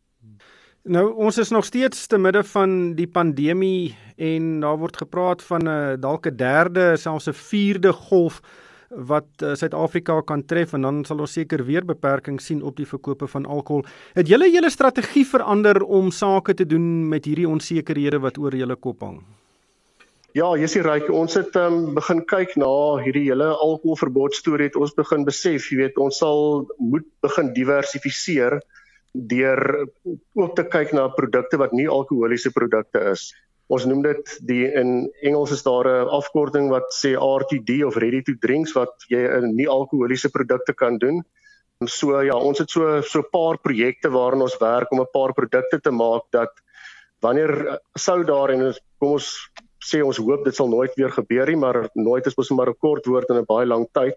Nou 0.84 1.06
ons 1.15 1.38
is 1.39 1.49
nog 1.49 1.65
steeds 1.65 2.08
te 2.12 2.17
midde 2.19 2.43
van 2.43 2.93
die 2.95 3.08
pandemie 3.08 3.95
en 4.19 4.60
daar 4.60 4.78
word 4.78 4.97
gepraat 4.97 5.43
van 5.43 5.63
'n 5.63 5.67
uh, 5.67 5.95
dalk 5.99 6.28
'n 6.28 6.36
derde 6.36 6.97
selfs 6.97 7.30
'n 7.30 7.34
vierde 7.34 7.93
golf 7.93 8.41
wat 8.89 9.28
uh, 9.41 9.54
Suid-Afrika 9.56 10.21
kan 10.21 10.45
tref 10.45 10.73
en 10.73 10.82
dan 10.82 11.06
sal 11.06 11.19
ons 11.19 11.34
seker 11.34 11.65
weer 11.65 11.86
beperkings 11.86 12.45
sien 12.45 12.62
op 12.62 12.76
die 12.76 12.88
verkope 12.88 13.28
van 13.28 13.45
alkohol. 13.45 13.86
Het 14.13 14.28
julle 14.28 14.52
julle 14.52 14.69
strategie 14.69 15.26
verander 15.26 15.84
om 15.84 16.12
sake 16.12 16.54
te 16.54 16.65
doen 16.65 17.08
met 17.10 17.26
hierdie 17.26 17.49
onsekerhede 17.49 18.19
wat 18.19 18.38
oor 18.38 18.56
julle 18.56 18.76
kop 18.76 19.02
hang? 19.02 19.23
Ja, 20.33 20.47
Jessie 20.57 20.81
Ryk, 20.81 21.11
ons 21.13 21.35
het 21.37 21.53
um, 21.61 21.91
begin 21.93 22.23
kyk 22.25 22.55
na 22.57 22.67
hierdie 23.03 23.27
hele 23.27 23.51
alkoholverbod 23.53 24.33
storie. 24.33 24.71
Ons 24.81 24.95
begin 24.97 25.27
besef, 25.27 25.67
jy 25.69 25.83
weet, 25.83 25.99
ons 26.01 26.17
sal 26.23 26.63
moet 26.81 27.05
begin 27.21 27.51
diversifiseer 27.53 28.55
deur 29.13 29.61
ook 30.33 30.55
te 30.57 30.65
kyk 30.73 30.95
na 30.97 31.03
produkte 31.13 31.59
wat 31.61 31.75
nie 31.77 31.85
alkoholiese 31.85 32.49
produkte 32.55 33.03
is. 33.11 33.27
Ons 33.69 33.85
noem 33.85 34.01
dit 34.07 34.33
die 34.49 34.63
in 34.73 35.05
Engels 35.21 35.53
is 35.53 35.61
daar 35.67 35.85
'n 35.85 36.09
afkorting 36.17 36.71
wat 36.73 36.89
sê 36.97 37.13
RTD 37.13 37.83
of 37.85 38.01
ready 38.01 38.23
to 38.25 38.33
drinks 38.41 38.73
wat 38.73 39.05
jy 39.13 39.21
in 39.37 39.53
nie 39.53 39.69
alkoholiese 39.69 40.33
produkte 40.33 40.73
kan 40.73 40.97
doen. 40.97 41.21
En 41.79 41.87
so 41.87 42.17
ja, 42.25 42.33
ons 42.33 42.57
het 42.57 42.73
so 42.73 43.01
so 43.01 43.19
'n 43.19 43.29
paar 43.29 43.61
projekte 43.61 44.09
waarin 44.09 44.41
ons 44.41 44.57
werk 44.57 44.89
om 44.91 45.01
'n 45.01 45.13
paar 45.13 45.33
produkte 45.33 45.79
te 45.79 45.91
maak 45.91 46.25
dat 46.31 46.49
wanneer 47.21 47.79
sou 47.95 48.23
daar 48.23 48.49
en 48.49 48.73
kom 48.97 49.13
ons 49.21 49.29
sê 49.83 50.03
ons 50.03 50.19
hoop 50.25 50.45
dit 50.45 50.55
sal 50.55 50.69
nooit 50.71 50.93
weer 50.99 51.11
gebeur 51.11 51.49
nie, 51.51 51.59
maar 51.59 51.87
nooit 51.95 52.27
is 52.29 52.37
mos 52.37 52.51
maar 52.51 52.69
'n 52.69 52.79
kort 52.85 53.05
woord 53.05 53.29
in 53.29 53.41
'n 53.41 53.49
baie 53.49 53.65
lang 53.65 53.87
tyd. 53.93 54.15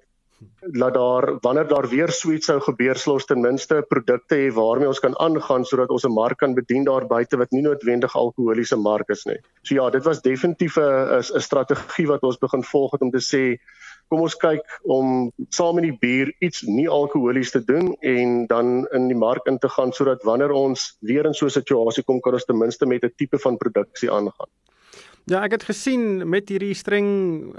Laat 0.77 0.95
daar 0.95 1.39
wanneer 1.41 1.69
daar 1.69 1.89
weer 1.89 2.11
suits 2.13 2.47
sou 2.47 2.61
gebeur, 2.61 2.97
sal 2.97 3.15
ons 3.15 3.25
ten 3.25 3.41
minste 3.41 3.83
produkte 3.89 4.37
hê 4.37 4.51
waarmee 4.53 4.89
ons 4.89 5.01
kan 5.01 5.17
aangaan 5.19 5.65
sodat 5.65 5.91
ons 5.91 6.05
'n 6.05 6.13
mark 6.13 6.39
kan 6.39 6.55
bedien 6.55 6.85
daar 6.85 7.07
buite 7.07 7.37
wat 7.37 7.53
nie 7.53 7.63
noodwendig 7.63 8.15
alkoholiese 8.15 8.77
mark 8.77 9.09
is 9.09 9.25
nie. 9.25 9.39
So 9.63 9.75
ja, 9.75 9.91
dit 9.91 10.05
was 10.05 10.21
definitief 10.21 10.77
'n 10.77 11.23
'n 11.37 11.41
strategie 11.41 12.07
wat 12.07 12.23
ons 12.23 12.39
begin 12.39 12.63
volg 12.63 12.93
het 12.93 13.03
om 13.03 13.11
te 13.11 13.25
sê 13.33 13.59
kom 14.11 14.21
ons 14.21 14.37
kyk 14.39 14.63
om 14.85 15.33
saam 15.51 15.79
met 15.79 15.89
die 15.89 15.99
bier 16.01 16.31
iets 16.41 16.63
nie 16.63 16.89
alkoholies 16.89 17.51
te 17.51 17.65
doen 17.65 17.95
en 18.03 18.47
dan 18.47 18.87
in 18.95 19.09
die 19.09 19.19
mark 19.19 19.47
in 19.47 19.59
te 19.59 19.69
gaan 19.69 19.93
sodat 19.93 20.23
wanneer 20.23 20.53
ons 20.53 20.97
weer 21.01 21.27
in 21.27 21.35
so 21.35 21.47
'n 21.47 21.59
situasie 21.59 22.05
kom 22.05 22.21
kan 22.21 22.35
ons 22.35 22.45
ten 22.45 22.59
minste 22.59 22.87
met 22.87 23.05
'n 23.05 23.15
tipe 23.17 23.39
van 23.39 23.57
produksie 23.57 24.11
aangaan. 24.11 24.51
Ja, 25.27 25.41
ek 25.43 25.57
het 25.57 25.65
gesien 25.67 26.21
met 26.31 26.53
hierdie 26.53 26.75
streng 26.79 27.09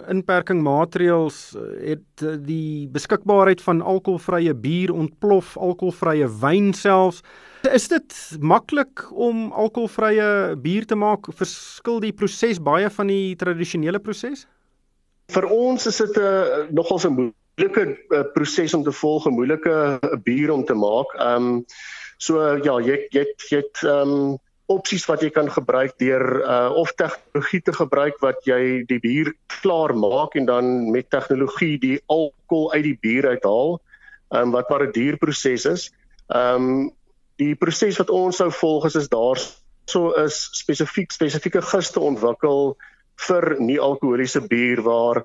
inperking 0.07 0.61
maatreëls 0.63 1.39
eh, 1.51 1.65
het 1.89 2.23
eh, 2.23 2.37
die 2.39 2.85
beskikbaarheid 2.95 3.59
van 3.59 3.81
alkoholvrye 3.83 4.53
bier 4.55 4.93
ontplof, 4.95 5.57
alkoholvrye 5.59 6.29
wyn 6.39 6.71
selfs. 6.71 7.19
Is 7.67 7.89
dit 7.91 8.15
maklik 8.39 9.03
om 9.11 9.49
alkoholvrye 9.51 10.55
bier 10.63 10.87
te 10.87 10.95
maak? 10.95 11.27
Verskil 11.35 11.99
die 12.05 12.13
proses 12.15 12.63
baie 12.63 12.87
van 12.87 13.11
die 13.11 13.35
tradisionele 13.35 13.99
proses? 13.99 14.45
Vir 15.35 15.51
ons 15.51 15.91
is 15.91 15.99
dit 15.99 16.15
'n 16.15 16.23
uh, 16.23 16.63
nogals 16.71 17.03
'n 17.03 17.15
moeilike 17.19 17.83
uh, 18.15 18.23
proses 18.31 18.79
om 18.79 18.87
te 18.87 18.95
volg, 18.95 19.27
'n 19.27 19.35
moeilike 19.35 19.99
uh, 19.99 20.15
bier 20.23 20.55
om 20.55 20.63
te 20.63 20.73
maak. 20.73 21.11
Ehm 21.19 21.59
um, 21.59 21.65
so 22.17 22.39
uh, 22.39 22.63
ja, 22.63 22.79
jy 22.79 23.07
jy 23.11 23.27
jy 23.51 23.63
ehm 23.83 24.15
um, 24.15 24.37
opsies 24.67 25.05
wat 25.07 25.23
jy 25.23 25.29
kan 25.31 25.47
gebruik 25.51 25.95
deur 26.01 26.23
uh 26.43 26.71
of 26.75 26.91
tegnologie 26.99 27.61
te 27.63 27.73
gebruik 27.75 28.19
wat 28.23 28.43
jy 28.47 28.83
die 28.87 28.99
bier 28.99 29.31
klaar 29.61 29.95
maak 29.95 30.35
en 30.35 30.45
dan 30.45 30.91
met 30.91 31.09
tegnologie 31.09 31.77
die 31.79 31.99
alkohol 32.07 32.73
uit 32.73 32.83
die 32.83 32.97
bier 33.01 33.29
uithaal. 33.35 33.79
Um 34.35 34.51
wat 34.51 34.69
maar 34.69 34.87
'n 34.87 34.91
duur 34.91 35.17
proses 35.17 35.65
is. 35.65 35.91
Um 36.27 36.91
die 37.37 37.55
proses 37.55 37.97
wat 37.97 38.09
ons 38.09 38.37
sou 38.37 38.51
volg 38.51 38.85
is 38.85 38.95
is 38.95 39.09
daar 39.09 39.39
so 39.87 40.11
is 40.19 40.49
spesifiek 40.51 41.11
spesifieke 41.11 41.61
giste 41.61 41.99
ontwikkel 41.99 42.75
vir 43.27 43.55
nie 43.59 43.79
alkoholiese 43.79 44.41
bier 44.41 44.81
waar 44.83 45.23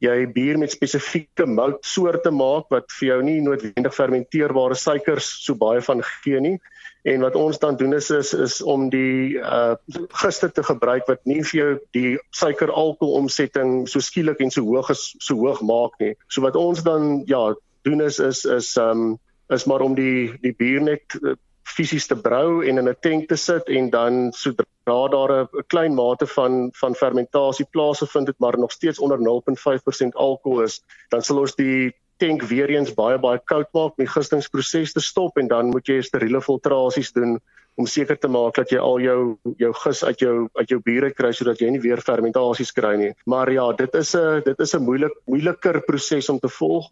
jy 0.00 0.26
bier 0.34 0.58
met 0.58 0.72
spesifieke 0.72 1.46
moutsoorte 1.46 2.32
maak 2.32 2.72
wat 2.74 2.90
vir 2.98 3.08
jou 3.08 3.22
nie 3.22 3.40
noodwendig 3.44 3.94
fermenteerbare 3.94 4.74
suikers 4.74 5.28
so 5.44 5.54
baie 5.54 5.80
van 5.84 6.02
gee 6.02 6.40
nie 6.40 6.58
en 7.02 7.20
wat 7.20 7.34
ons 7.34 7.58
dan 7.58 7.76
doen 7.76 7.94
is 7.94 8.10
is, 8.10 8.34
is 8.34 8.62
om 8.62 8.88
die 8.92 9.38
uh 9.38 9.74
gister 10.22 10.52
te 10.52 10.62
gebruik 10.62 11.06
wat 11.08 11.24
nie 11.24 11.42
vir 11.42 11.58
jou 11.60 11.70
die 11.96 12.18
suiker 12.30 12.70
alkohol 12.70 13.22
omsetting 13.22 13.88
so 13.88 14.00
skielik 14.04 14.40
en 14.40 14.50
so 14.50 14.64
hoog 14.64 14.90
is 14.90 15.14
so 15.18 15.36
hoog 15.40 15.62
maak 15.62 15.96
nie. 16.00 16.14
So 16.28 16.44
wat 16.44 16.56
ons 16.56 16.82
dan 16.82 17.22
ja 17.26 17.54
doen 17.82 18.02
is 18.04 18.18
is 18.18 18.44
is 18.44 18.76
um 18.76 19.18
is 19.48 19.64
maar 19.64 19.80
om 19.80 19.94
die 19.94 20.32
die 20.42 20.52
bier 20.52 20.80
net 20.80 21.16
uh, 21.22 21.34
fisies 21.64 22.06
te 22.10 22.16
brou 22.16 22.60
en 22.66 22.78
in 22.78 22.88
'n 22.88 22.96
tank 23.00 23.28
te 23.28 23.36
sit 23.36 23.68
en 23.68 23.90
dan 23.90 24.32
sodra 24.32 25.00
daar 25.14 25.32
'n 25.42 25.64
klein 25.66 25.94
mate 25.94 26.26
van 26.26 26.70
van 26.72 26.94
fermentasie 26.94 27.66
plaasvind 27.70 28.26
dit 28.26 28.38
maar 28.38 28.58
nog 28.58 28.72
steeds 28.72 28.98
onder 28.98 29.18
0.5% 29.18 30.14
alkohol 30.14 30.62
is, 30.62 30.82
dan 31.08 31.22
sal 31.22 31.38
ons 31.38 31.54
die 31.54 31.94
tank 32.20 32.44
weer 32.50 32.70
eens 32.70 32.92
baie 32.94 33.18
baie 33.18 33.40
koud 33.52 33.68
maak 33.76 33.96
om 33.96 34.04
die 34.04 34.12
gistingsproses 34.12 34.92
te 34.92 35.02
stop 35.04 35.38
en 35.40 35.48
dan 35.48 35.72
moet 35.72 35.88
jy 35.88 36.00
steriele 36.04 36.40
filtrasies 36.44 37.12
doen 37.16 37.38
om 37.80 37.86
seker 37.88 38.18
te 38.20 38.28
maak 38.28 38.58
dat 38.58 38.72
jy 38.72 38.78
al 38.82 39.00
jou 39.00 39.20
jou 39.58 39.72
gis 39.82 40.02
uit 40.04 40.22
jou 40.24 40.34
uit 40.58 40.72
jou 40.72 40.80
biere 40.84 41.10
kry 41.16 41.32
sodat 41.36 41.60
jy 41.62 41.70
nie 41.70 41.82
weer 41.82 42.02
fermentasies 42.04 42.72
kry 42.76 42.94
nie. 43.00 43.12
Maar 43.26 43.52
ja, 43.52 43.66
dit 43.72 43.94
is 43.94 44.14
'n 44.14 44.42
dit 44.44 44.60
is 44.60 44.74
'n 44.74 44.84
moeilik 44.84 45.14
moeiliker 45.26 45.80
proses 45.86 46.28
om 46.28 46.38
te 46.38 46.48
volg. 46.48 46.90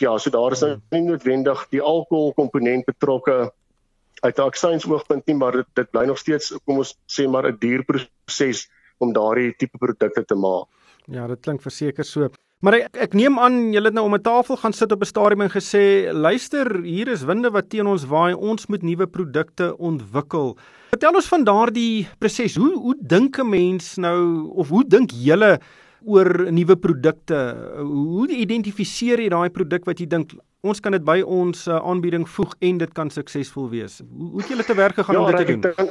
Ja, 0.00 0.18
so 0.18 0.30
daar 0.30 0.52
is 0.52 0.60
nou 0.60 0.80
nie 0.90 1.02
noodwendig 1.02 1.66
die 1.70 1.80
alkohol 1.80 2.32
komponent 2.34 2.84
betrokke 2.84 3.52
uit 4.22 4.38
'n 4.38 4.42
aksiens 4.42 4.86
oogpunt 4.86 5.26
nie, 5.26 5.36
maar 5.36 5.52
dit 5.52 5.66
dit 5.74 5.90
bly 5.90 6.04
nog 6.04 6.18
steeds 6.18 6.52
kom 6.64 6.78
ons 6.78 6.96
sê 7.06 7.28
maar 7.28 7.46
'n 7.46 7.58
duur 7.58 7.84
proses 7.84 8.68
om 8.98 9.12
daardie 9.12 9.54
tipe 9.56 9.78
produkte 9.78 10.24
te 10.24 10.34
maak. 10.34 10.66
Ja, 11.06 11.26
dit 11.26 11.40
klink 11.40 11.62
verseker 11.62 12.04
so. 12.04 12.30
Maar 12.64 12.78
ek, 12.78 12.94
ek 13.04 13.14
neem 13.16 13.36
aan 13.36 13.58
julle 13.74 13.90
het 13.90 13.96
nou 13.96 14.06
om 14.08 14.14
'n 14.16 14.24
tafel 14.24 14.56
gaan 14.56 14.72
sit 14.72 14.92
op 14.92 15.02
'n 15.02 15.12
stadium 15.12 15.40
en 15.40 15.50
gesê, 15.50 16.12
"Luister, 16.12 16.82
hier 16.82 17.08
is 17.08 17.24
winde 17.24 17.50
wat 17.50 17.68
teen 17.70 17.86
ons 17.86 18.04
waai. 18.06 18.34
Ons 18.34 18.66
moet 18.66 18.82
nuwe 18.82 19.06
produkte 19.06 19.76
ontwikkel." 19.78 20.56
Vertel 20.90 21.14
ons 21.14 21.28
van 21.28 21.44
daardie 21.44 22.08
proses. 22.18 22.56
Hoe 22.56 22.78
hoe 22.78 22.96
dink 23.00 23.38
'n 23.38 23.48
mens 23.48 23.96
nou 23.96 24.50
of 24.54 24.68
hoe 24.68 24.84
dink 24.84 25.10
julle 25.10 25.60
oor 26.04 26.52
nuwe 26.52 26.76
produkte? 26.76 27.56
Hoe 27.76 28.28
identifiseer 28.28 29.20
jy 29.20 29.28
daai 29.28 29.50
produk 29.50 29.84
wat 29.84 29.98
jy 29.98 30.06
dink 30.06 30.32
ons 30.62 30.80
kan 30.80 30.92
dit 30.92 31.04
by 31.04 31.20
ons 31.20 31.66
uh, 31.68 31.76
aanbieding 31.76 32.28
voeg 32.28 32.54
en 32.58 32.78
dit 32.78 32.92
kan 32.92 33.10
suksesvol 33.10 33.68
wees? 33.68 34.00
Hoe 34.16 34.30
hoe 34.30 34.40
het 34.40 34.48
julle 34.48 34.64
te 34.64 34.74
werk 34.74 34.94
gegaan 34.94 35.14
ja, 35.14 35.20
om 35.20 35.36
dit 35.36 35.46
te 35.46 35.72
doen? 35.74 35.90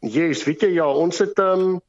Ja, 0.00 0.26
yes, 0.26 0.44
weet 0.44 0.60
jy 0.60 0.68
ja, 0.68 0.86
ons 0.86 1.18
het 1.18 1.38
ehm 1.38 1.60
um 1.60 1.80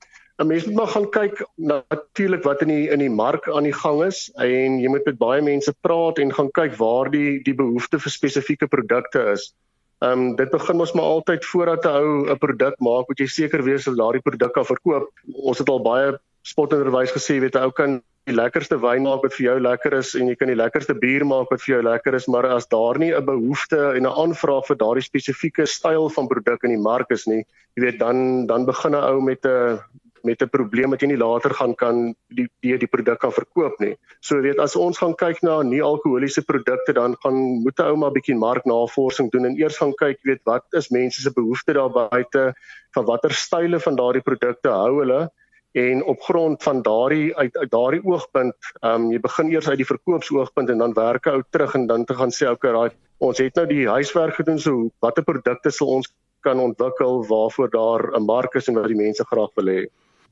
'n 0.41 0.48
mens 0.48 0.65
moet 0.65 0.76
maar 0.76 0.88
gaan 0.88 1.10
kyk 1.10 1.46
natuurlik 1.56 2.43
wat 2.43 2.62
in 2.62 2.67
die 2.67 2.89
in 2.89 3.00
die 3.00 3.10
mark 3.10 3.50
aan 3.50 3.63
die 3.63 3.74
gang 3.74 4.04
is 4.04 4.32
en 4.41 4.80
jy 4.82 4.89
moet 4.89 5.06
met 5.06 5.17
baie 5.17 5.41
mense 5.41 5.74
praat 5.82 6.17
en 6.17 6.34
gaan 6.34 6.52
kyk 6.52 6.78
waar 6.80 7.12
die 7.13 7.43
die 7.43 7.54
behoefte 7.54 8.00
vir 8.00 8.12
spesifieke 8.12 8.67
produkte 8.67 9.22
is. 9.34 9.54
Ehm 10.02 10.12
um, 10.19 10.36
dit 10.36 10.50
begin 10.52 10.80
ons 10.80 10.93
maar 10.93 11.12
altyd 11.17 11.46
voordat 11.46 11.86
'n 11.86 11.89
ou 11.89 12.32
'n 12.32 12.38
produk 12.38 12.76
maak, 12.80 13.08
moet 13.08 13.19
jy 13.19 13.28
seker 13.28 13.63
wees 13.63 13.86
dat 13.86 13.98
daardie 13.98 14.26
produk 14.30 14.54
kan 14.54 14.65
verkoop. 14.65 15.10
Ons 15.34 15.60
het 15.60 15.69
al 15.69 15.82
baie 15.82 16.17
spotinderwys 16.41 17.13
gesê, 17.13 17.39
weet 17.39 17.56
'n 17.56 17.63
ou 17.63 17.72
kan 17.72 18.02
die 18.26 18.36
lekkerste 18.36 18.80
wyn 18.80 19.04
maak 19.04 19.24
wat 19.24 19.34
vir 19.34 19.46
jou 19.46 19.60
lekker 19.60 19.93
is 19.93 20.15
en 20.15 20.28
jy 20.28 20.36
kan 20.36 20.48
die 20.48 20.60
lekkerste 20.60 20.96
bier 20.96 21.26
maak 21.26 21.50
wat 21.52 21.62
vir 21.62 21.76
jou 21.76 21.84
lekker 21.84 22.15
is, 22.15 22.28
maar 22.28 22.46
as 22.46 22.67
daar 22.67 22.98
nie 22.98 23.13
'n 23.13 23.26
behoefte 23.26 23.96
en 23.96 24.04
'n 24.04 24.17
aanvraag 24.24 24.65
vir 24.67 24.78
daardie 24.78 25.10
spesifieke 25.10 25.65
styl 25.65 26.10
van 26.10 26.28
produk 26.28 26.63
in 26.63 26.72
die 26.72 26.86
mark 26.89 27.12
is 27.12 27.28
nie, 27.28 27.46
jy 27.76 27.84
weet 27.84 28.00
dan 28.00 28.48
dan 28.48 28.65
begin 28.65 28.96
'n 28.96 29.04
ou 29.04 29.22
met 29.22 29.46
'n 29.46 29.80
met 30.24 30.42
'n 30.42 30.50
probleem 30.50 30.90
wat 30.90 31.02
jy 31.02 31.08
nie 31.08 31.18
later 31.18 31.54
gaan 31.54 31.76
kan 31.76 32.16
die 32.30 32.48
die, 32.62 32.78
die 32.78 32.88
produk 32.88 33.20
kan 33.20 33.32
verkoop 33.32 33.80
nie. 33.80 33.96
So 34.22 34.42
weet 34.42 34.60
as 34.60 34.76
ons 34.76 34.98
gaan 34.98 35.16
kyk 35.16 35.44
na 35.44 35.62
nie 35.62 35.82
alkoholiese 35.82 36.42
produkte 36.42 36.94
dan 36.94 37.16
gaan 37.24 37.64
moet 37.64 37.80
'n 37.80 37.86
ou 37.92 37.96
maar 37.96 38.12
bietjie 38.12 38.36
marknavorsing 38.36 39.32
doen 39.32 39.46
en 39.46 39.60
eers 39.60 39.78
gaan 39.78 39.94
kyk 39.94 40.20
weet 40.24 40.42
wat 40.46 40.64
is 40.72 40.90
mense 40.90 41.22
se 41.22 41.32
behoeftes 41.32 41.76
daar 41.76 41.90
buite 41.90 42.54
van 42.92 43.06
watter 43.06 43.32
style 43.32 43.80
van 43.80 43.96
daardie 43.96 44.22
produkte 44.22 44.70
hou 44.70 45.00
hulle 45.00 45.30
en 45.74 46.04
op 46.04 46.22
grond 46.22 46.64
van 46.64 46.82
daardie 46.82 47.36
uit, 47.36 47.58
uit 47.58 47.72
daardie 47.72 48.04
oogpunt, 48.06 48.56
ehm 48.82 49.06
um, 49.06 49.12
jy 49.12 49.20
begin 49.20 49.50
eers 49.50 49.70
uit 49.70 49.80
die 49.82 49.90
verkoopsoogpunt 49.90 50.70
en 50.70 50.78
dan 50.78 50.94
werk 50.94 51.26
ou 51.26 51.42
terug 51.50 51.74
en 51.74 51.88
dan 51.88 52.06
te 52.06 52.14
gaan 52.14 52.32
sê 52.32 52.50
okay, 52.50 52.72
raai, 52.72 52.92
ons 53.18 53.38
het 53.42 53.56
nou 53.56 53.66
die 53.68 53.88
huiswerk 53.90 54.36
gedoen 54.36 54.60
so 54.60 54.92
watter 55.02 55.26
produkte 55.26 55.72
sal 55.72 55.96
ons 55.98 56.12
kan 56.46 56.60
ontwikkel 56.60 57.26
waarvoor 57.26 57.70
daar 57.74 58.04
'n 58.20 58.26
mark 58.26 58.56
is 58.56 58.68
en 58.68 58.76
wat 58.76 58.88
die 58.88 59.02
mense 59.02 59.26
graag 59.26 59.50
wil 59.56 59.74
hê. 59.74 59.82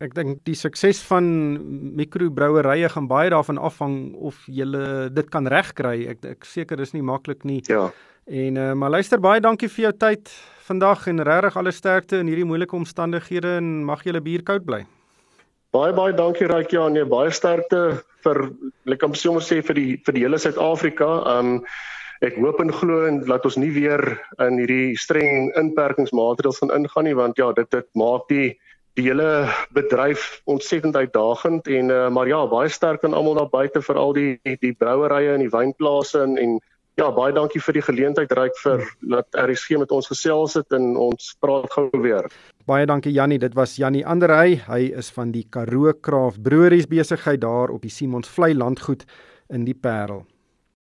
Ek 0.01 0.15
dink 0.17 0.39
die 0.49 0.57
sukses 0.57 0.97
van 1.05 1.25
mikrobrouerye 1.97 2.89
gaan 2.89 3.09
baie 3.09 3.29
daarvan 3.29 3.59
afhang 3.61 4.15
of 4.17 4.39
jy 4.49 4.65
dit 5.13 5.27
kan 5.29 5.45
regkry. 5.45 6.07
Ek 6.09 6.25
ek 6.25 6.47
seker 6.47 6.81
dis 6.81 6.95
nie 6.95 7.03
maklik 7.05 7.45
nie. 7.45 7.59
Ja. 7.69 7.91
En 8.25 8.57
uh, 8.57 8.71
maar 8.73 8.95
luister 8.97 9.21
baie 9.21 9.41
dankie 9.41 9.69
vir 9.69 9.89
jou 9.89 9.93
tyd 10.05 10.31
vandag 10.65 11.05
en 11.11 11.21
regtig 11.27 11.57
alle 11.57 11.73
sterkte 11.75 12.21
in 12.21 12.31
hierdie 12.31 12.47
moeilike 12.49 12.75
omstandighede 12.77 13.57
en 13.59 13.69
mag 13.85 14.01
julle 14.07 14.23
bier 14.25 14.41
koud 14.47 14.65
bly. 14.65 14.81
Baie 15.71 15.93
baie 15.93 16.17
dankie 16.17 16.49
Raakie 16.49 16.81
aan 16.81 16.97
jou 16.97 17.05
baie 17.05 17.29
sterkte 17.31 18.01
vir 18.25 18.41
ek 18.89 19.01
kan 19.03 19.13
sommer 19.13 19.45
sê 19.45 19.61
vir 19.61 19.77
die 19.77 19.91
vir 20.05 20.17
die 20.17 20.25
hele 20.25 20.41
Suid-Afrika. 20.41 21.11
Um 21.37 21.59
ek 22.25 22.41
hoop 22.41 22.59
en 22.61 22.73
glo 22.73 23.05
en 23.09 23.21
laat 23.29 23.45
ons 23.49 23.57
nie 23.57 23.71
weer 23.73 24.01
in 24.45 24.59
hierdie 24.61 24.97
streng 24.97 25.49
inperkingsmaatreëls 25.57 26.61
van 26.61 26.73
ingaan 26.75 27.09
nie 27.09 27.17
want 27.17 27.37
ja 27.41 27.49
dit 27.57 27.69
dit 27.73 27.87
maak 27.97 28.27
die 28.29 28.49
die 28.99 29.05
hele 29.07 29.47
bedryf 29.75 30.41
ontsettend 30.51 30.95
uitdagend 30.95 31.67
en 31.67 31.89
uh, 31.89 32.09
maar 32.09 32.27
ja 32.27 32.41
baie 32.47 32.69
sterk 32.69 33.03
aan 33.07 33.15
almal 33.15 33.39
daar 33.39 33.49
buite 33.49 33.81
vir 33.81 33.97
al 33.97 34.13
die 34.13 34.31
die, 34.43 34.57
die 34.59 34.73
brouerye 34.73 35.33
en 35.35 35.43
die 35.45 35.51
wynplase 35.53 36.23
en, 36.25 36.37
en 36.37 36.57
ja 36.99 37.07
baie 37.15 37.33
dankie 37.33 37.61
vir 37.63 37.79
die 37.79 37.85
geleentheid 37.87 38.33
ryk 38.35 38.57
vir 38.63 38.83
dat 39.13 39.39
RSG 39.39 39.79
met 39.79 39.93
ons 39.95 40.11
gesels 40.11 40.57
het 40.59 40.75
en 40.75 40.95
ons 40.99 41.31
praat 41.39 41.71
gou 41.71 41.87
weer. 42.03 42.27
Baie 42.67 42.85
dankie 42.85 43.13
Jannie, 43.15 43.39
dit 43.39 43.55
was 43.57 43.77
Jannie 43.79 44.03
Anderey. 44.05 44.59
Hy 44.67 44.91
is 44.99 45.09
van 45.15 45.31
die 45.31 45.47
Karoo 45.49 45.93
Craft 46.03 46.43
Breweries 46.43 46.89
besigheid 46.91 47.41
daar 47.41 47.71
op 47.71 47.81
die 47.81 47.93
Simons 47.93 48.29
Vlei 48.29 48.53
landgoed 48.53 49.07
in 49.49 49.65
die 49.65 49.75
Parel. 49.75 50.25